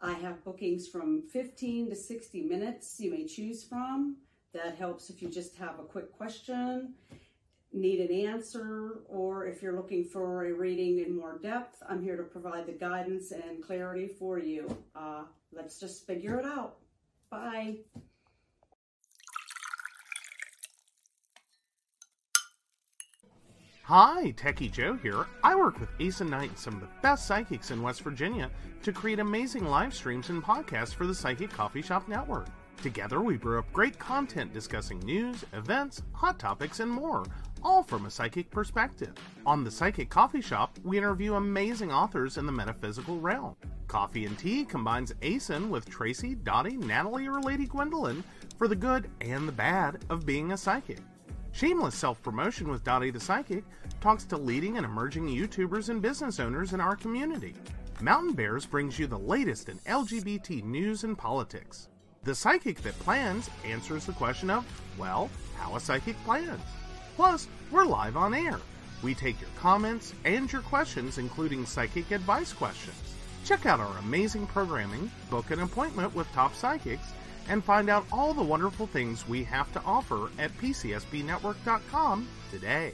[0.00, 4.16] I have bookings from 15 to 60 minutes you may choose from.
[4.52, 6.94] That helps if you just have a quick question,
[7.72, 12.16] need an answer, or if you're looking for a reading in more depth, I'm here
[12.16, 14.74] to provide the guidance and clarity for you.
[14.94, 16.76] Uh, let's just figure it out.
[17.30, 17.78] Bye.
[23.82, 25.26] Hi, Techie Joe here.
[25.44, 28.50] I work with Ace and Knight, some of the best psychics in West Virginia,
[28.82, 32.48] to create amazing live streams and podcasts for the Psychic Coffee Shop Network.
[32.82, 37.24] Together, we brew up great content discussing news, events, hot topics, and more,
[37.62, 39.14] all from a psychic perspective.
[39.44, 43.56] On the Psychic Coffee Shop, we interview amazing authors in the metaphysical realm.
[43.88, 48.22] Coffee and Tea combines ASIN with Tracy, Dottie, Natalie, or Lady Gwendolyn
[48.58, 51.00] for the good and the bad of being a psychic.
[51.52, 53.64] Shameless Self Promotion with Dottie the Psychic
[54.00, 57.54] talks to leading and emerging YouTubers and business owners in our community.
[58.02, 61.88] Mountain Bears brings you the latest in LGBT news and politics.
[62.26, 64.66] The Psychic That Plans answers the question of,
[64.98, 66.60] well, how a psychic plans.
[67.14, 68.58] Plus, we're live on air.
[69.00, 72.96] We take your comments and your questions, including psychic advice questions.
[73.44, 77.12] Check out our amazing programming, book an appointment with top psychics,
[77.48, 82.92] and find out all the wonderful things we have to offer at PCSBNetwork.com today.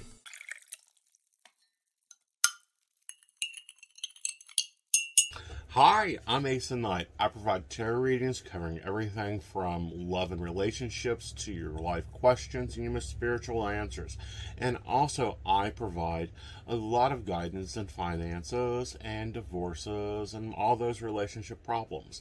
[5.75, 7.07] Hi, I'm Asa Knight.
[7.19, 12.93] I provide tarot readings covering everything from love and relationships to your life questions and
[12.93, 14.19] your spiritual answers.
[14.59, 16.29] And also, I provide
[16.69, 22.21] a lot of guidance in finances and divorces and all those relationship problems.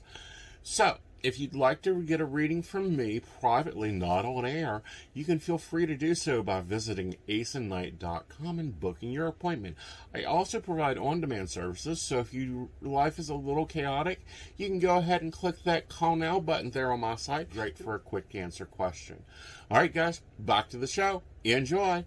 [0.64, 4.82] So, if you'd like to get a reading from me privately, not on air,
[5.14, 9.78] you can feel free to do so by visiting aceandnight.com and booking your appointment.
[10.14, 14.26] I also provide on demand services, so if your life is a little chaotic,
[14.58, 17.52] you can go ahead and click that call now button there on my site.
[17.52, 19.24] Great for a quick answer question.
[19.70, 21.24] All right, guys, back to the show.
[21.44, 22.06] Enjoy.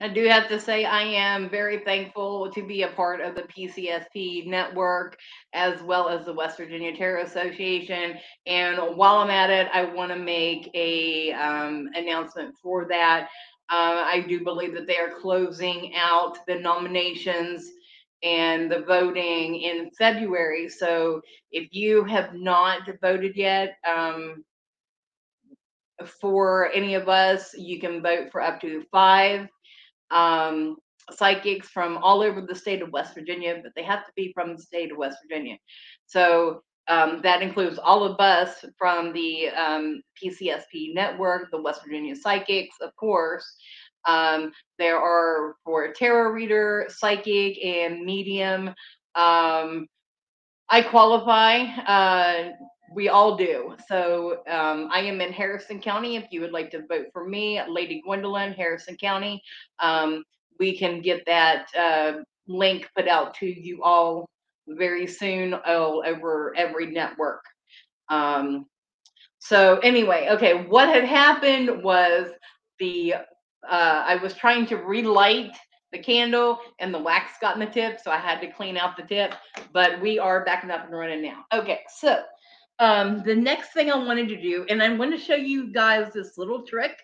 [0.00, 3.42] I do have to say, I am very thankful to be a part of the
[3.42, 5.16] PCSP network
[5.52, 8.16] as well as the West Virginia Tarot Association.
[8.46, 13.28] And while I'm at it, I want to make a um, announcement for that.
[13.70, 17.70] Uh, I do believe that they are closing out the nominations
[18.22, 20.68] and the voting in February.
[20.68, 21.20] So
[21.52, 24.44] if you have not voted yet, um,
[26.20, 29.48] for any of us, you can vote for up to five
[30.14, 30.76] um,
[31.12, 34.56] psychics from all over the state of West Virginia, but they have to be from
[34.56, 35.58] the state of West Virginia.
[36.06, 42.14] So um, that includes all of us from the um, PCSP network, the West Virginia
[42.16, 43.44] Psychics, of course.
[44.06, 48.68] Um, there are for tarot reader, psychic, and medium.
[49.14, 49.86] Um,
[50.68, 51.60] I qualify.
[51.86, 52.50] Uh,
[52.94, 53.74] we all do.
[53.88, 56.16] So um, I am in Harrison County.
[56.16, 59.42] If you would like to vote for me, Lady Gwendolyn, Harrison County,
[59.80, 60.24] um,
[60.58, 62.12] we can get that uh,
[62.46, 64.28] link put out to you all
[64.68, 67.42] very soon oh, over every network.
[68.08, 68.66] Um,
[69.38, 72.30] so anyway, okay, what had happened was
[72.78, 73.14] the
[73.68, 75.52] uh, I was trying to relight
[75.92, 78.96] the candle and the wax got in the tip, so I had to clean out
[78.96, 79.34] the tip.
[79.72, 81.44] But we are backing up and running now.
[81.52, 82.22] Okay, so
[82.78, 86.12] um, the next thing I wanted to do, and I'm going to show you guys
[86.12, 86.98] this little trick.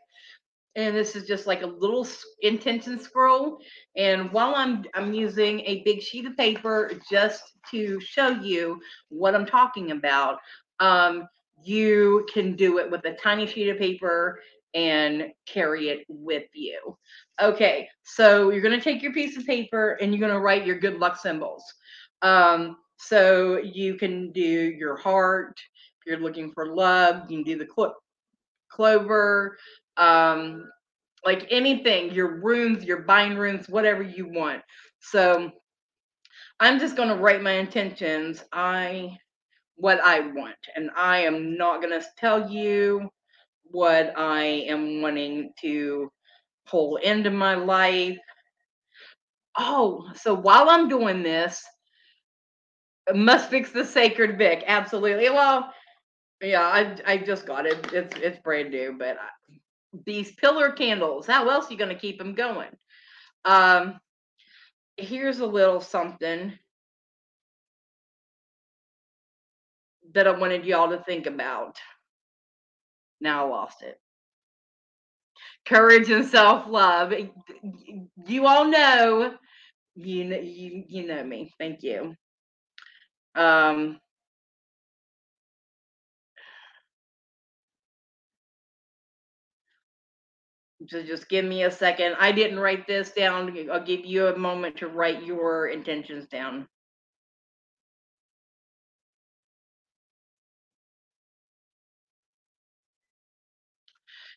[0.76, 2.06] And this is just like a little
[2.42, 3.58] intention scroll.
[3.96, 7.42] And while I'm I'm using a big sheet of paper just
[7.72, 10.38] to show you what I'm talking about,
[10.78, 11.26] um,
[11.62, 14.40] you can do it with a tiny sheet of paper
[14.74, 16.96] and carry it with you.
[17.40, 20.66] Okay, so you're going to take your piece of paper and you're going to write
[20.66, 21.64] your good luck symbols.
[22.22, 22.76] Um,
[23.09, 25.59] so you can do your heart.
[26.01, 27.94] If you're looking for love, you can do the clo-
[28.70, 29.57] clover,
[29.96, 30.70] um,
[31.24, 34.62] like anything, your runes, your bind runes, whatever you want.
[35.01, 35.51] So
[36.61, 38.44] I'm just going to write my intentions.
[38.53, 39.18] I
[39.76, 43.09] what I want, and I am not going to tell you
[43.64, 46.11] what I am wanting to
[46.66, 48.18] pull into my life.
[49.59, 51.64] Oh, so while I'm doing this,
[53.14, 54.64] must fix the sacred wick.
[54.66, 55.30] Absolutely.
[55.30, 55.72] Well,
[56.42, 57.92] yeah, I I just got it.
[57.92, 59.56] It's it's brand new, but I,
[60.06, 61.26] these pillar candles.
[61.26, 62.70] How else are you going to keep them going?
[63.44, 64.00] Um,
[64.96, 66.52] here's a little something
[70.14, 71.78] that I wanted y'all to think about.
[73.20, 74.00] Now I lost it.
[75.66, 77.12] Courage and self love.
[78.26, 79.34] You all know,
[79.94, 81.52] you know, you you know me.
[81.58, 82.14] Thank you.
[83.35, 84.01] Um.
[90.89, 92.16] So just give me a second.
[92.18, 93.57] I didn't write this down.
[93.70, 96.66] I'll give you a moment to write your intentions down.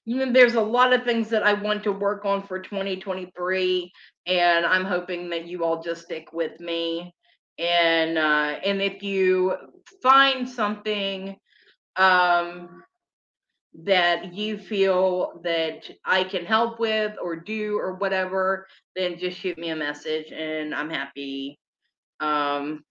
[0.06, 3.92] you know, there's a lot of things that I want to work on for 2023,
[4.28, 7.14] and I'm hoping that you all just stick with me.
[7.60, 9.56] And uh, and if you
[10.02, 11.38] find something
[11.96, 12.84] um,
[13.84, 19.58] that you feel that I can help with or do or whatever, then just shoot
[19.58, 21.60] me a message, and I'm happy
[22.20, 22.84] um,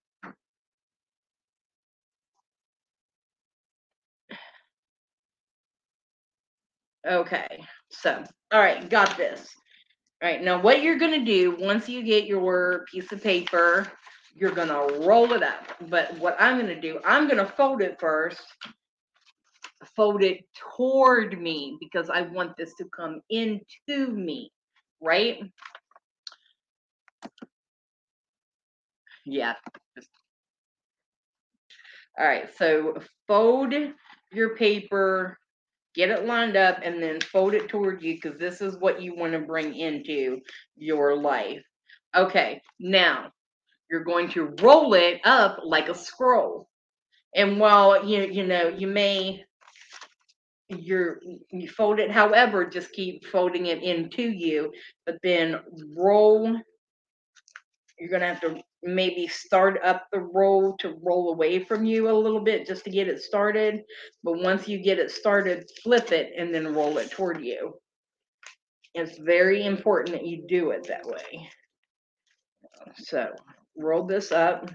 [7.05, 9.49] Okay, so all right, got this.
[10.23, 13.89] All right, now what you're gonna do once you get your piece of paper,
[14.35, 15.67] you're gonna roll it up.
[15.89, 18.43] But what I'm gonna do, I'm gonna fold it first,
[19.97, 20.45] fold it
[20.77, 24.51] toward me because I want this to come into me,
[25.01, 25.43] right?
[29.25, 29.55] Yeah.
[32.19, 33.75] All right, so fold
[34.33, 35.39] your paper
[35.95, 39.15] get it lined up and then fold it toward you because this is what you
[39.15, 40.41] want to bring into
[40.77, 41.63] your life.
[42.15, 43.31] Okay, now
[43.93, 46.67] you're going to roll it up like a scroll.
[47.37, 49.45] And while you you know you may
[50.69, 51.21] you're
[51.51, 54.73] you fold it however, just keep folding it into you,
[55.05, 55.61] but then
[55.95, 56.59] roll.
[57.99, 62.13] You're gonna have to maybe start up the roll to roll away from you a
[62.13, 63.83] little bit just to get it started.
[64.25, 67.75] But once you get it started, flip it and then roll it toward you.
[68.95, 71.49] It's very important that you do it that way.
[72.97, 73.31] So
[73.77, 74.71] roll this up.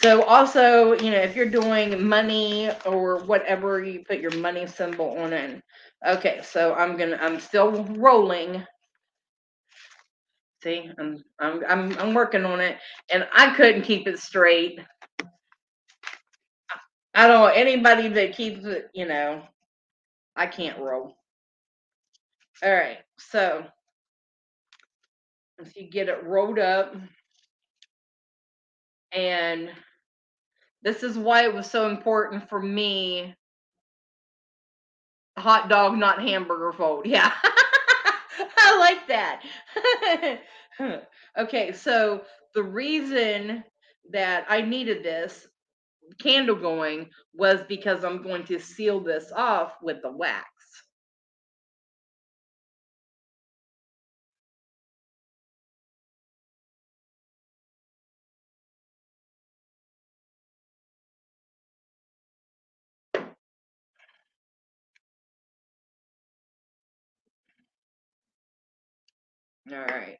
[0.00, 5.18] So also, you know, if you're doing money or whatever, you put your money symbol
[5.18, 5.62] on it.
[6.06, 8.64] Okay, so I'm gonna I'm still rolling.
[10.62, 12.78] See, I'm I'm I'm I'm working on it,
[13.10, 14.80] and I couldn't keep it straight.
[17.14, 19.42] I don't anybody that keeps it, you know,
[20.36, 21.16] I can't roll.
[22.62, 23.64] All right, so
[25.58, 26.94] if you get it rolled up.
[29.12, 29.70] And
[30.82, 33.34] this is why it was so important for me.
[35.38, 37.06] Hot dog, not hamburger fold.
[37.06, 37.32] Yeah.
[38.66, 40.40] I like that.
[41.38, 42.22] okay, so
[42.54, 43.62] the reason
[44.10, 45.46] that I needed this
[46.20, 50.48] candle going was because I'm going to seal this off with the wax.
[69.72, 70.18] All right.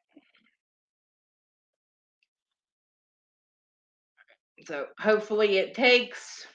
[4.67, 6.47] So hopefully it takes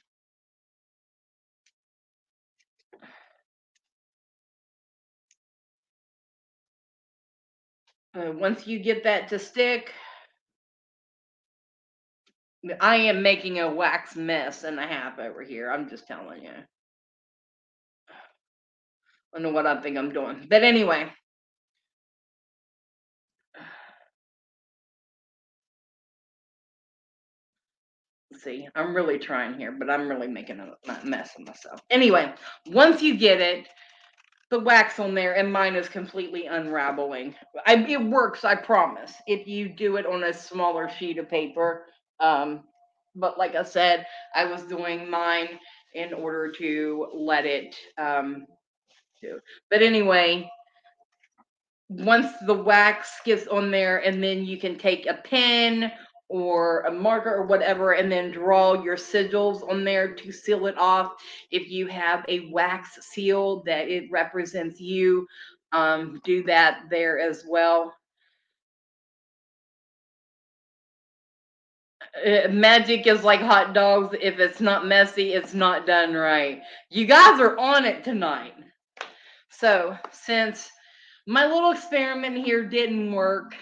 [8.15, 9.93] uh, once you get that to stick,
[12.81, 15.71] I am making a wax mess and a half over here.
[15.71, 16.49] I'm just telling you.
[16.51, 16.79] I
[19.33, 20.47] don't know what I think I'm doing.
[20.49, 21.11] But anyway.
[28.43, 31.81] See, I'm really trying here, but I'm really making a mess of myself.
[31.91, 32.33] Anyway,
[32.67, 33.67] once you get it,
[34.49, 37.35] the wax on there, and mine is completely unraveling.
[37.67, 41.85] I, it works, I promise, if you do it on a smaller sheet of paper.
[42.19, 42.63] Um,
[43.15, 45.59] but like I said, I was doing mine
[45.93, 48.45] in order to let it um,
[49.21, 49.39] do.
[49.69, 50.49] But anyway,
[51.89, 55.91] once the wax gets on there, and then you can take a pen
[56.31, 60.77] or a marker or whatever, and then draw your sigils on there to seal it
[60.77, 61.15] off.
[61.51, 65.27] If you have a wax seal that it represents you,
[65.73, 67.93] um, do that there as well.
[72.25, 74.15] Uh, magic is like hot dogs.
[74.21, 76.61] If it's not messy, it's not done right.
[76.89, 78.53] You guys are on it tonight.
[79.49, 80.69] So, since
[81.27, 83.53] my little experiment here didn't work,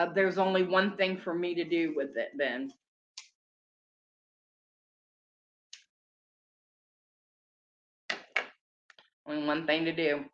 [0.00, 2.72] uh, there's only one thing for me to do with it then.
[9.26, 10.24] Only one thing to do.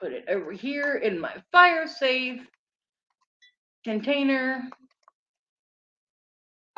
[0.00, 2.40] Put it over here in my fire safe
[3.84, 4.62] container.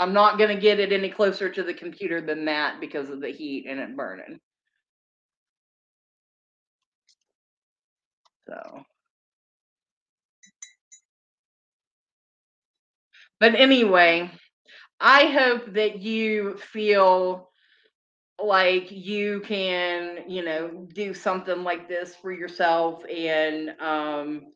[0.02, 3.20] I'm not going to get it any closer to the computer than that because of
[3.20, 4.40] the heat and it burning.
[8.48, 8.82] So.
[13.38, 14.30] But anyway,
[15.00, 17.48] I hope that you feel
[18.42, 24.46] like you can, you know, do something like this for yourself and um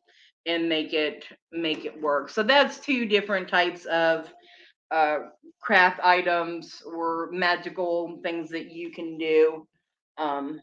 [0.45, 2.29] and make it make it work.
[2.29, 4.29] So that's two different types of
[4.91, 5.19] uh
[5.61, 9.67] craft items or magical things that you can do
[10.17, 10.61] um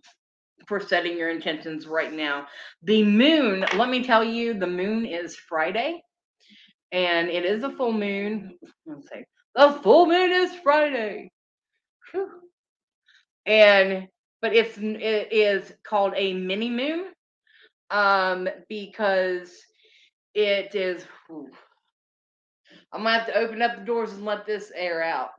[0.68, 2.46] for setting your intentions right now.
[2.82, 6.02] The moon, let me tell you, the moon is Friday
[6.92, 8.58] and it is a full moon.
[8.86, 11.30] Let's say the full moon is Friday.
[12.12, 12.30] Whew.
[13.46, 14.08] And
[14.40, 17.06] but it's it is called a mini moon
[17.90, 19.56] um because
[20.34, 21.06] it is.
[22.94, 25.30] I'm gonna have to open up the doors and let this air out.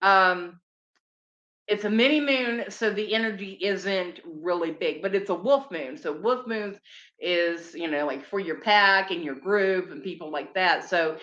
[0.00, 0.60] Um
[1.68, 5.96] it's a mini moon, so the energy isn't really big, but it's a wolf moon.
[5.96, 6.76] So wolf moons
[7.20, 10.88] is, you know, like for your pack and your group and people like that.
[10.88, 11.18] So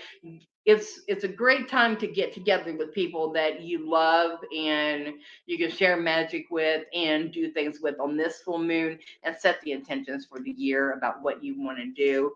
[0.65, 5.13] it's it's a great time to get together with people that you love and
[5.45, 9.59] you can share magic with and do things with on this full moon and set
[9.61, 12.31] the intentions for the year about what you want to do.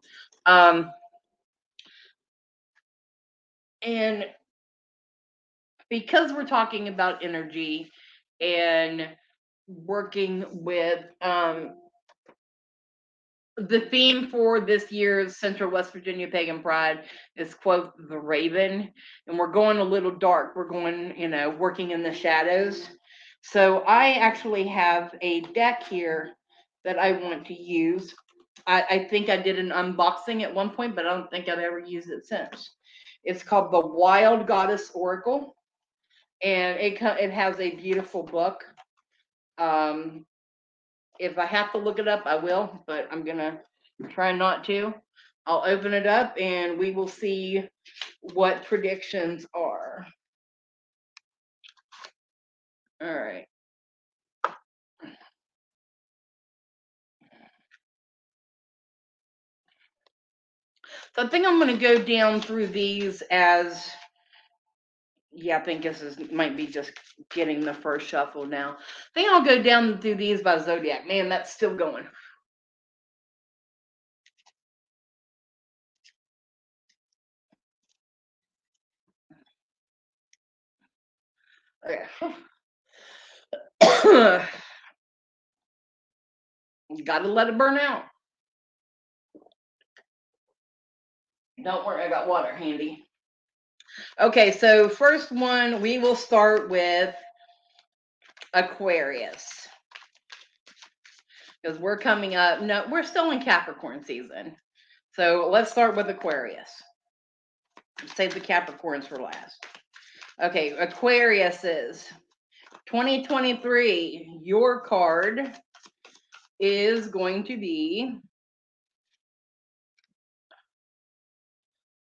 [0.45, 0.91] Um,
[3.85, 4.25] and
[5.89, 7.91] because we're talking about energy
[8.41, 9.07] and
[9.67, 11.73] working with um,
[13.57, 17.03] the theme for this year's Central West Virginia Pagan Pride
[17.35, 18.91] is quote the Raven,
[19.27, 20.55] and we're going a little dark.
[20.55, 22.89] We're going, you know, working in the shadows.
[23.41, 26.31] So I actually have a deck here
[26.85, 28.15] that I want to use.
[28.65, 31.59] I, I think I did an unboxing at one point, but I don't think I've
[31.59, 32.71] ever used it since.
[33.23, 35.55] It's called the Wild Goddess Oracle,
[36.43, 38.65] and it it has a beautiful book.
[39.57, 40.25] Um,
[41.19, 43.59] if I have to look it up, I will, but I'm gonna
[44.09, 44.93] try not to.
[45.45, 47.67] I'll open it up and we will see
[48.21, 50.07] what predictions are.
[53.01, 53.45] All right.
[61.15, 63.89] So I think I'm gonna go down through these as
[65.31, 66.91] yeah, I think this is might be just
[67.31, 68.77] getting the first shuffle now.
[68.79, 68.83] I
[69.13, 71.07] think I'll go down through these by zodiac.
[71.07, 72.05] Man, that's still going.
[81.85, 82.03] Okay.
[87.05, 88.03] Got to let it burn out.
[91.63, 93.05] Don't worry, I got water handy.
[94.19, 97.15] Okay, so first one, we will start with
[98.53, 99.47] Aquarius.
[101.61, 104.55] Because we're coming up, no, we're still in Capricorn season.
[105.13, 106.69] So let's start with Aquarius.
[108.15, 109.65] Save the Capricorns for last.
[110.43, 112.05] Okay, Aquarius is
[112.87, 114.39] 2023.
[114.43, 115.53] Your card
[116.59, 118.17] is going to be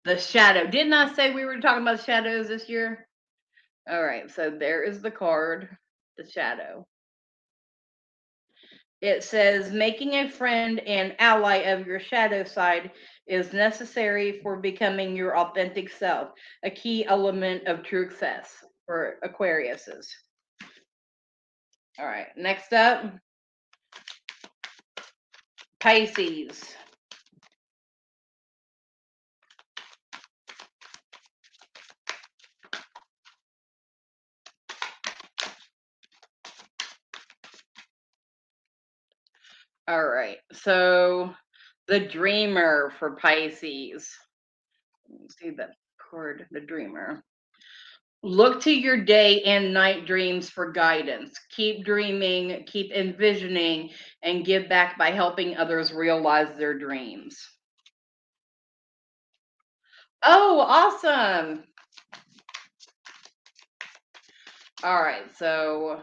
[0.09, 0.67] the shadow.
[0.67, 3.07] Didn't I say we were talking about shadows this year?
[3.89, 5.69] All right, so there is the card,
[6.17, 6.87] the shadow.
[9.03, 12.91] It says making a friend and ally of your shadow side
[13.27, 16.31] is necessary for becoming your authentic self,
[16.65, 18.51] a key element of true success
[18.87, 20.07] for Aquariuses.
[21.99, 23.05] All right, next up
[25.81, 26.75] Pisces.
[39.89, 40.37] All right.
[40.53, 41.35] So
[41.87, 44.11] the dreamer for Pisces.
[45.41, 47.25] see that chord, the dreamer.
[48.23, 51.39] Look to your day and night dreams for guidance.
[51.57, 53.91] Keep dreaming, keep envisioning,
[54.23, 57.39] and give back by helping others realize their dreams.
[60.23, 61.65] Oh, awesome.
[64.83, 66.03] All right, so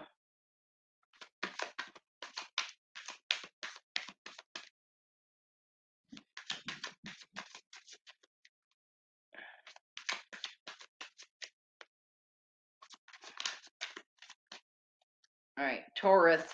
[15.58, 15.84] All right,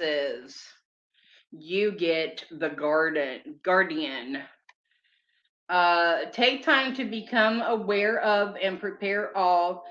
[0.01, 0.55] Tauruses,
[1.51, 4.39] you get the garden guardian.
[5.69, 9.83] Uh, take time to become aware of and prepare all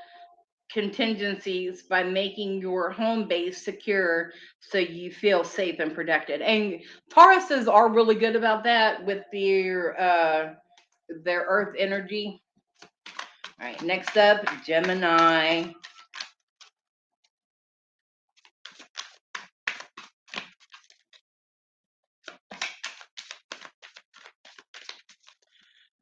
[0.72, 4.30] contingencies by making your home base secure
[4.60, 6.42] so you feel safe and protected.
[6.42, 6.80] And
[7.12, 10.54] Tauruses are really good about that with their uh,
[11.24, 12.40] their earth energy.
[13.60, 15.72] All right, next up, Gemini.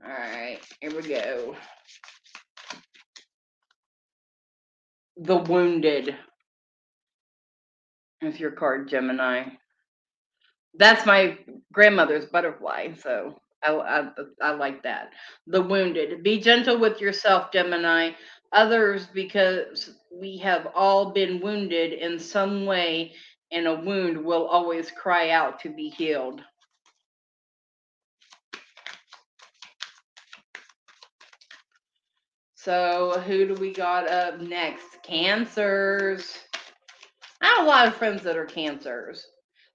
[0.09, 1.55] All right, here we go.
[5.17, 6.17] The Wounded.
[8.21, 9.45] Is your card, Gemini.
[10.75, 11.39] That's my
[11.73, 14.09] grandmother's butterfly, so I, I,
[14.43, 15.11] I like that.
[15.47, 16.25] The Wounded.
[16.25, 18.13] Be gentle with yourself, Gemini.
[18.53, 23.13] Others, because we have all been wounded in some way,
[23.53, 26.41] and a wound will always cry out to be healed.
[32.69, 35.03] So who do we got up next?
[35.03, 36.37] Cancers.
[37.41, 39.27] I have a lot of friends that are cancers.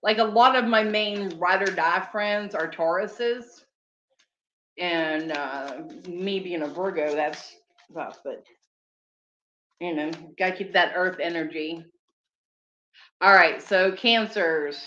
[0.04, 3.46] Like a lot of my main ride or die friends are Tauruses.
[4.78, 7.56] And uh, me being a Virgo, that's
[7.90, 8.44] rough, but
[9.82, 11.84] you know, gotta keep that earth energy.
[13.22, 14.80] All right, so cancers.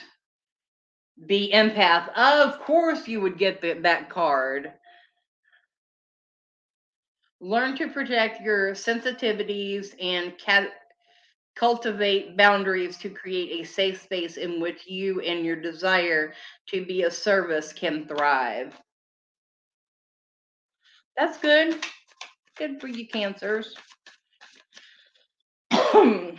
[1.26, 2.16] Be empath.
[2.16, 4.74] Of course you would get the, that card.
[7.40, 10.72] Learn to project your sensitivities and cat-
[11.56, 16.34] cultivate boundaries to create a safe space in which you and your desire
[16.68, 18.74] to be of service can thrive.
[21.16, 21.84] That's good.
[22.58, 23.74] Good for you, cancers.
[25.70, 26.34] but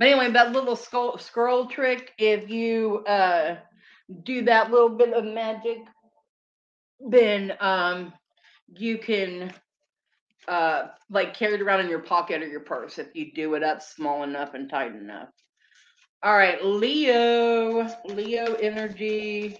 [0.00, 3.56] anyway, that little scroll, scroll trick, if you uh,
[4.22, 5.78] do that little bit of magic,
[7.00, 8.12] then um,
[8.68, 9.52] you can
[10.46, 13.62] uh, like carry it around in your pocket or your purse if you do it
[13.62, 15.28] up small enough and tight enough.
[16.22, 19.58] All right, Leo, Leo energy.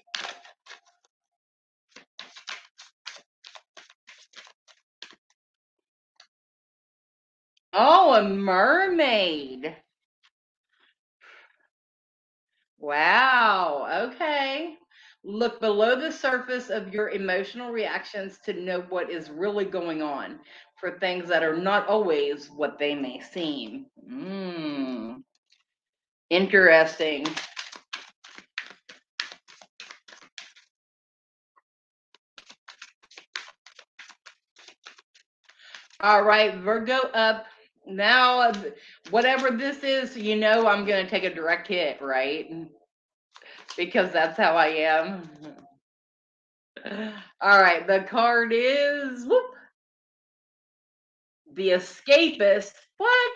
[7.72, 9.76] Oh, a mermaid.
[12.88, 14.08] Wow.
[14.14, 14.76] Okay.
[15.24, 20.40] Look below the surface of your emotional reactions to know what is really going on
[20.80, 23.88] for things that are not always what they may seem.
[24.10, 25.22] Mm.
[26.30, 27.26] Interesting.
[36.00, 37.46] All right, Virgo up.
[37.88, 38.54] Now, uh,
[39.10, 42.68] whatever this is, you know I'm going to take a direct hit, right?
[43.78, 45.30] because that's how I am.
[47.40, 49.54] All right, the card is whoop,
[51.54, 52.72] the escapist.
[52.98, 53.32] What?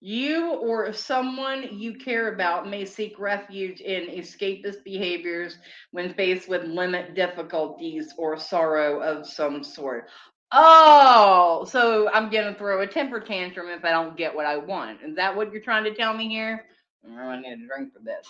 [0.00, 5.56] You or someone you care about may seek refuge in escapist behaviors
[5.92, 10.10] when faced with limit difficulties or sorrow of some sort.
[10.54, 14.58] Oh, so I'm going to throw a temper tantrum if I don't get what I
[14.58, 15.00] want.
[15.04, 16.66] Is that what you're trying to tell me here?
[17.18, 18.26] I need a drink for this.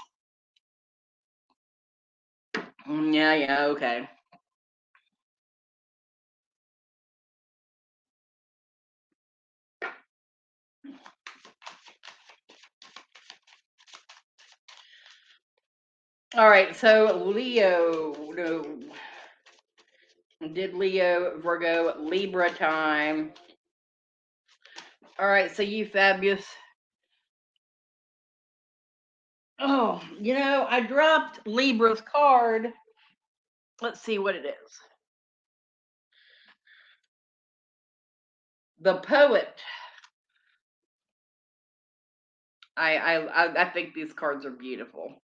[2.88, 4.08] Mm, yeah, yeah, okay.
[16.36, 18.78] All right, so Leo, no.
[20.40, 23.32] Did Leo, Virgo, Libra time.
[25.18, 26.44] All right, so you fabulous.
[29.60, 32.72] Oh, you know, I dropped Libra's card.
[33.80, 34.78] Let's see what it is.
[38.80, 39.60] The poet.
[42.76, 45.14] I I I think these cards are beautiful.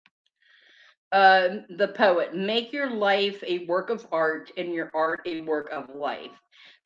[1.12, 2.34] Uh, the poet.
[2.34, 6.30] Make your life a work of art and your art a work of life.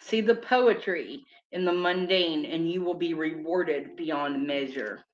[0.00, 5.04] See the poetry in the mundane, and you will be rewarded beyond measure.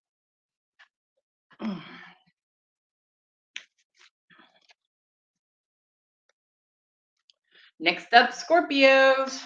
[7.81, 9.43] Next up, Scorpios.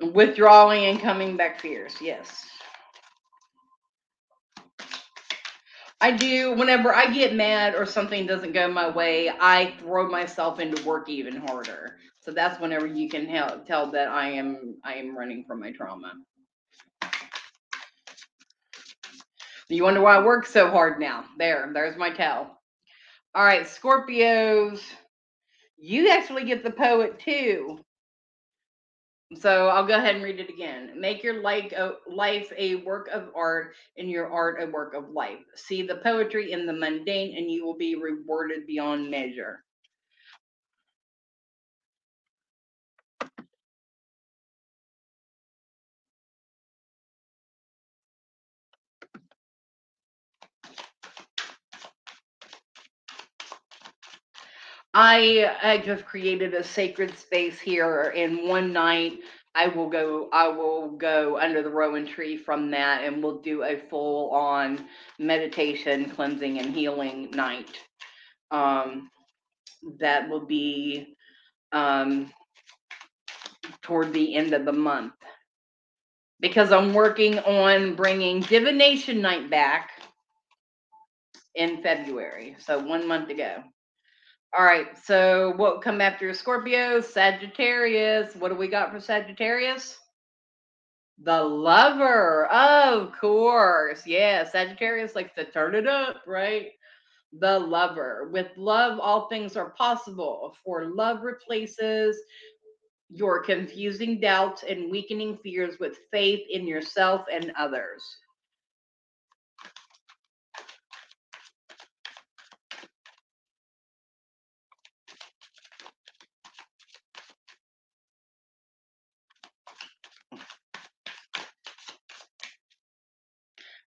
[0.00, 2.44] Withdrawing and coming back fears Yes.
[6.04, 6.52] I do.
[6.52, 11.08] Whenever I get mad or something doesn't go my way, I throw myself into work
[11.08, 11.96] even harder.
[12.20, 15.72] So that's whenever you can help, tell that I am I am running from my
[15.72, 16.12] trauma.
[19.70, 21.24] You wonder why I work so hard now.
[21.38, 22.60] There, there's my tell.
[23.34, 24.82] All right, Scorpios
[25.78, 27.78] you actually get the poet too.
[29.32, 31.00] So I'll go ahead and read it again.
[31.00, 35.10] Make your like a, life a work of art and your art a work of
[35.10, 35.40] life.
[35.56, 39.63] See the poetry in the mundane and you will be rewarded beyond measure.
[54.94, 59.18] I I just created a sacred space here, and one night
[59.54, 63.64] I will go I will go under the rowan tree from that, and we'll do
[63.64, 64.86] a full on
[65.18, 67.70] meditation, cleansing, and healing night.
[68.52, 69.10] Um,
[70.00, 71.16] that will be
[71.72, 72.32] um,
[73.82, 75.14] toward the end of the month
[76.40, 79.90] because I'm working on bringing divination night back
[81.54, 83.62] in February, so one month ago.
[84.56, 84.96] All right.
[85.04, 87.00] So what come after Scorpio?
[87.00, 88.36] Sagittarius.
[88.36, 89.98] What do we got for Sagittarius?
[91.22, 92.46] The lover.
[92.46, 94.06] Of course.
[94.06, 94.44] Yeah.
[94.44, 96.68] Sagittarius likes to turn it up, right?
[97.40, 98.28] The lover.
[98.32, 100.54] With love, all things are possible.
[100.64, 102.16] For love replaces
[103.10, 108.04] your confusing doubts and weakening fears with faith in yourself and others.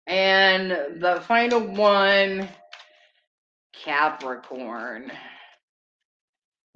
[0.06, 2.48] And the final one,
[3.84, 5.10] Capricorn.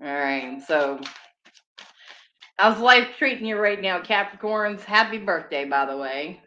[0.02, 1.00] All right, so
[2.58, 4.82] how's life treating you right now, Capricorns?
[4.82, 6.40] Happy birthday, by the way.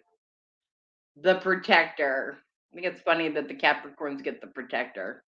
[1.21, 2.38] The protector.
[2.71, 5.23] I think it's funny that the Capricorns get the protector.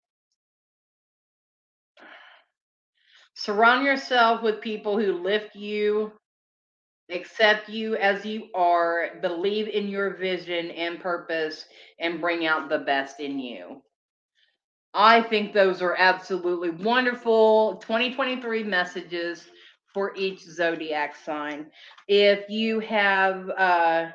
[3.33, 6.11] Surround yourself with people who lift you
[7.11, 11.65] accept you as you are, believe in your vision and purpose,
[11.99, 13.81] and bring out the best in you.
[14.93, 19.47] I think those are absolutely wonderful 2023 messages
[19.93, 21.67] for each zodiac sign.
[22.07, 24.09] If you have, uh,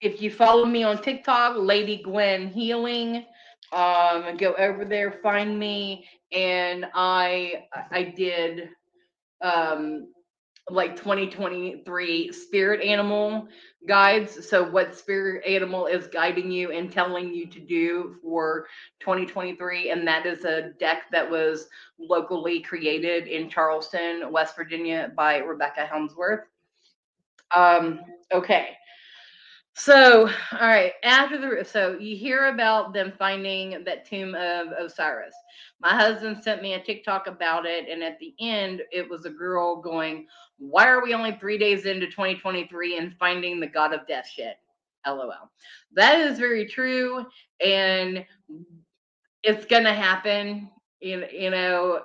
[0.00, 3.24] if you follow me on TikTok, Lady Gwen Healing,
[3.72, 8.68] um, go over there, find me, and I I did
[9.42, 10.13] um
[10.70, 13.48] like 2023 spirit animal
[13.86, 14.48] guides.
[14.48, 18.66] So, what spirit animal is guiding you and telling you to do for
[19.00, 19.90] 2023?
[19.90, 25.84] And that is a deck that was locally created in Charleston, West Virginia by Rebecca
[25.84, 26.46] Helmsworth.
[27.54, 28.00] Um,
[28.32, 28.70] okay.
[29.76, 35.34] So, all right, after the so you hear about them finding that tomb of Osiris.
[35.80, 39.30] My husband sent me a TikTok about it, and at the end, it was a
[39.30, 44.06] girl going, "Why are we only three days into 2023 and finding the god of
[44.06, 44.56] death shit?"
[45.06, 45.50] LOL.
[45.92, 47.26] That is very true,
[47.64, 48.24] and
[49.42, 50.70] it's gonna happen.
[51.00, 52.02] You, you know,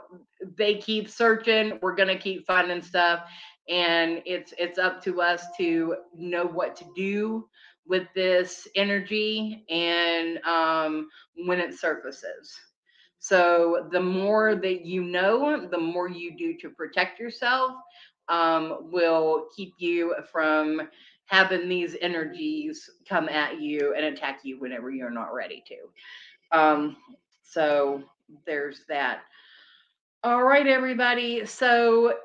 [0.57, 1.79] they keep searching.
[1.81, 3.23] We're gonna keep finding stuff,
[3.69, 7.47] and it's it's up to us to know what to do
[7.85, 11.09] with this energy and um,
[11.45, 12.53] when it surfaces.
[13.19, 17.73] So the more that you know, the more you do to protect yourself
[18.30, 20.82] um, will keep you from
[21.25, 26.57] having these energies come at you and attack you whenever you're not ready to.
[26.57, 26.97] Um,
[27.43, 28.03] so
[28.45, 29.21] there's that.
[30.23, 31.45] All right, everybody.
[31.45, 32.15] So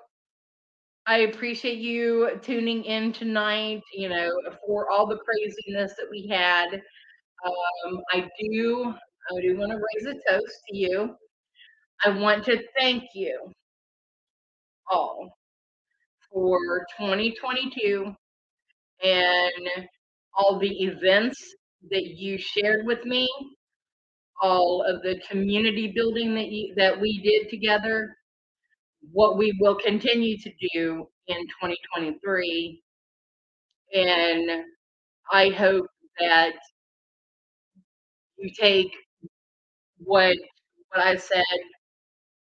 [1.07, 4.30] I appreciate you tuning in tonight, you know,
[4.66, 6.82] for all the craziness that we had.
[7.46, 8.94] Um, I do
[9.30, 11.16] I do want to raise a toast to you.
[12.05, 13.52] I want to thank you
[14.90, 15.36] all
[16.35, 18.14] for 2022
[19.05, 19.89] and
[20.37, 21.39] all the events
[21.91, 23.28] that you shared with me,
[24.43, 28.16] all of the community building that you that we did together,
[29.12, 32.82] what we will continue to do in 2023
[33.95, 34.64] and
[35.32, 35.87] I hope
[36.20, 36.55] that
[38.39, 38.91] you take
[39.99, 40.37] what
[40.91, 41.45] what I said,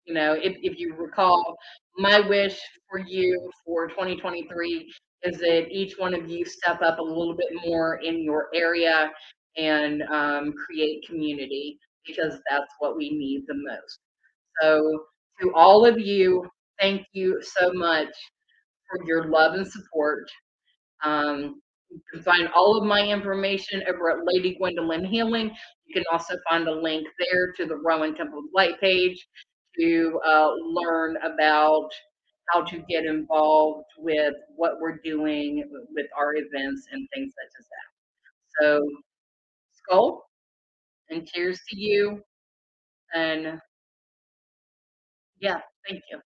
[0.05, 1.57] you know, if, if you recall,
[1.97, 4.91] my wish for you for 2023
[5.23, 9.11] is that each one of you step up a little bit more in your area
[9.57, 13.99] and um, create community because that's what we need the most.
[14.61, 15.05] So,
[15.41, 16.47] to all of you,
[16.79, 18.09] thank you so much
[18.89, 20.25] for your love and support.
[21.03, 25.51] Um, you can find all of my information over at Lady Gwendolyn Healing.
[25.85, 29.27] You can also find a link there to the Rowan Temple Light page
[29.79, 31.89] to uh, learn about
[32.49, 35.63] how to get involved with what we're doing
[35.95, 38.63] with our events and things such as that.
[38.63, 38.87] So,
[39.73, 40.25] skull
[41.09, 42.23] and cheers to you.
[43.15, 43.59] And
[45.39, 46.19] yeah, thank you.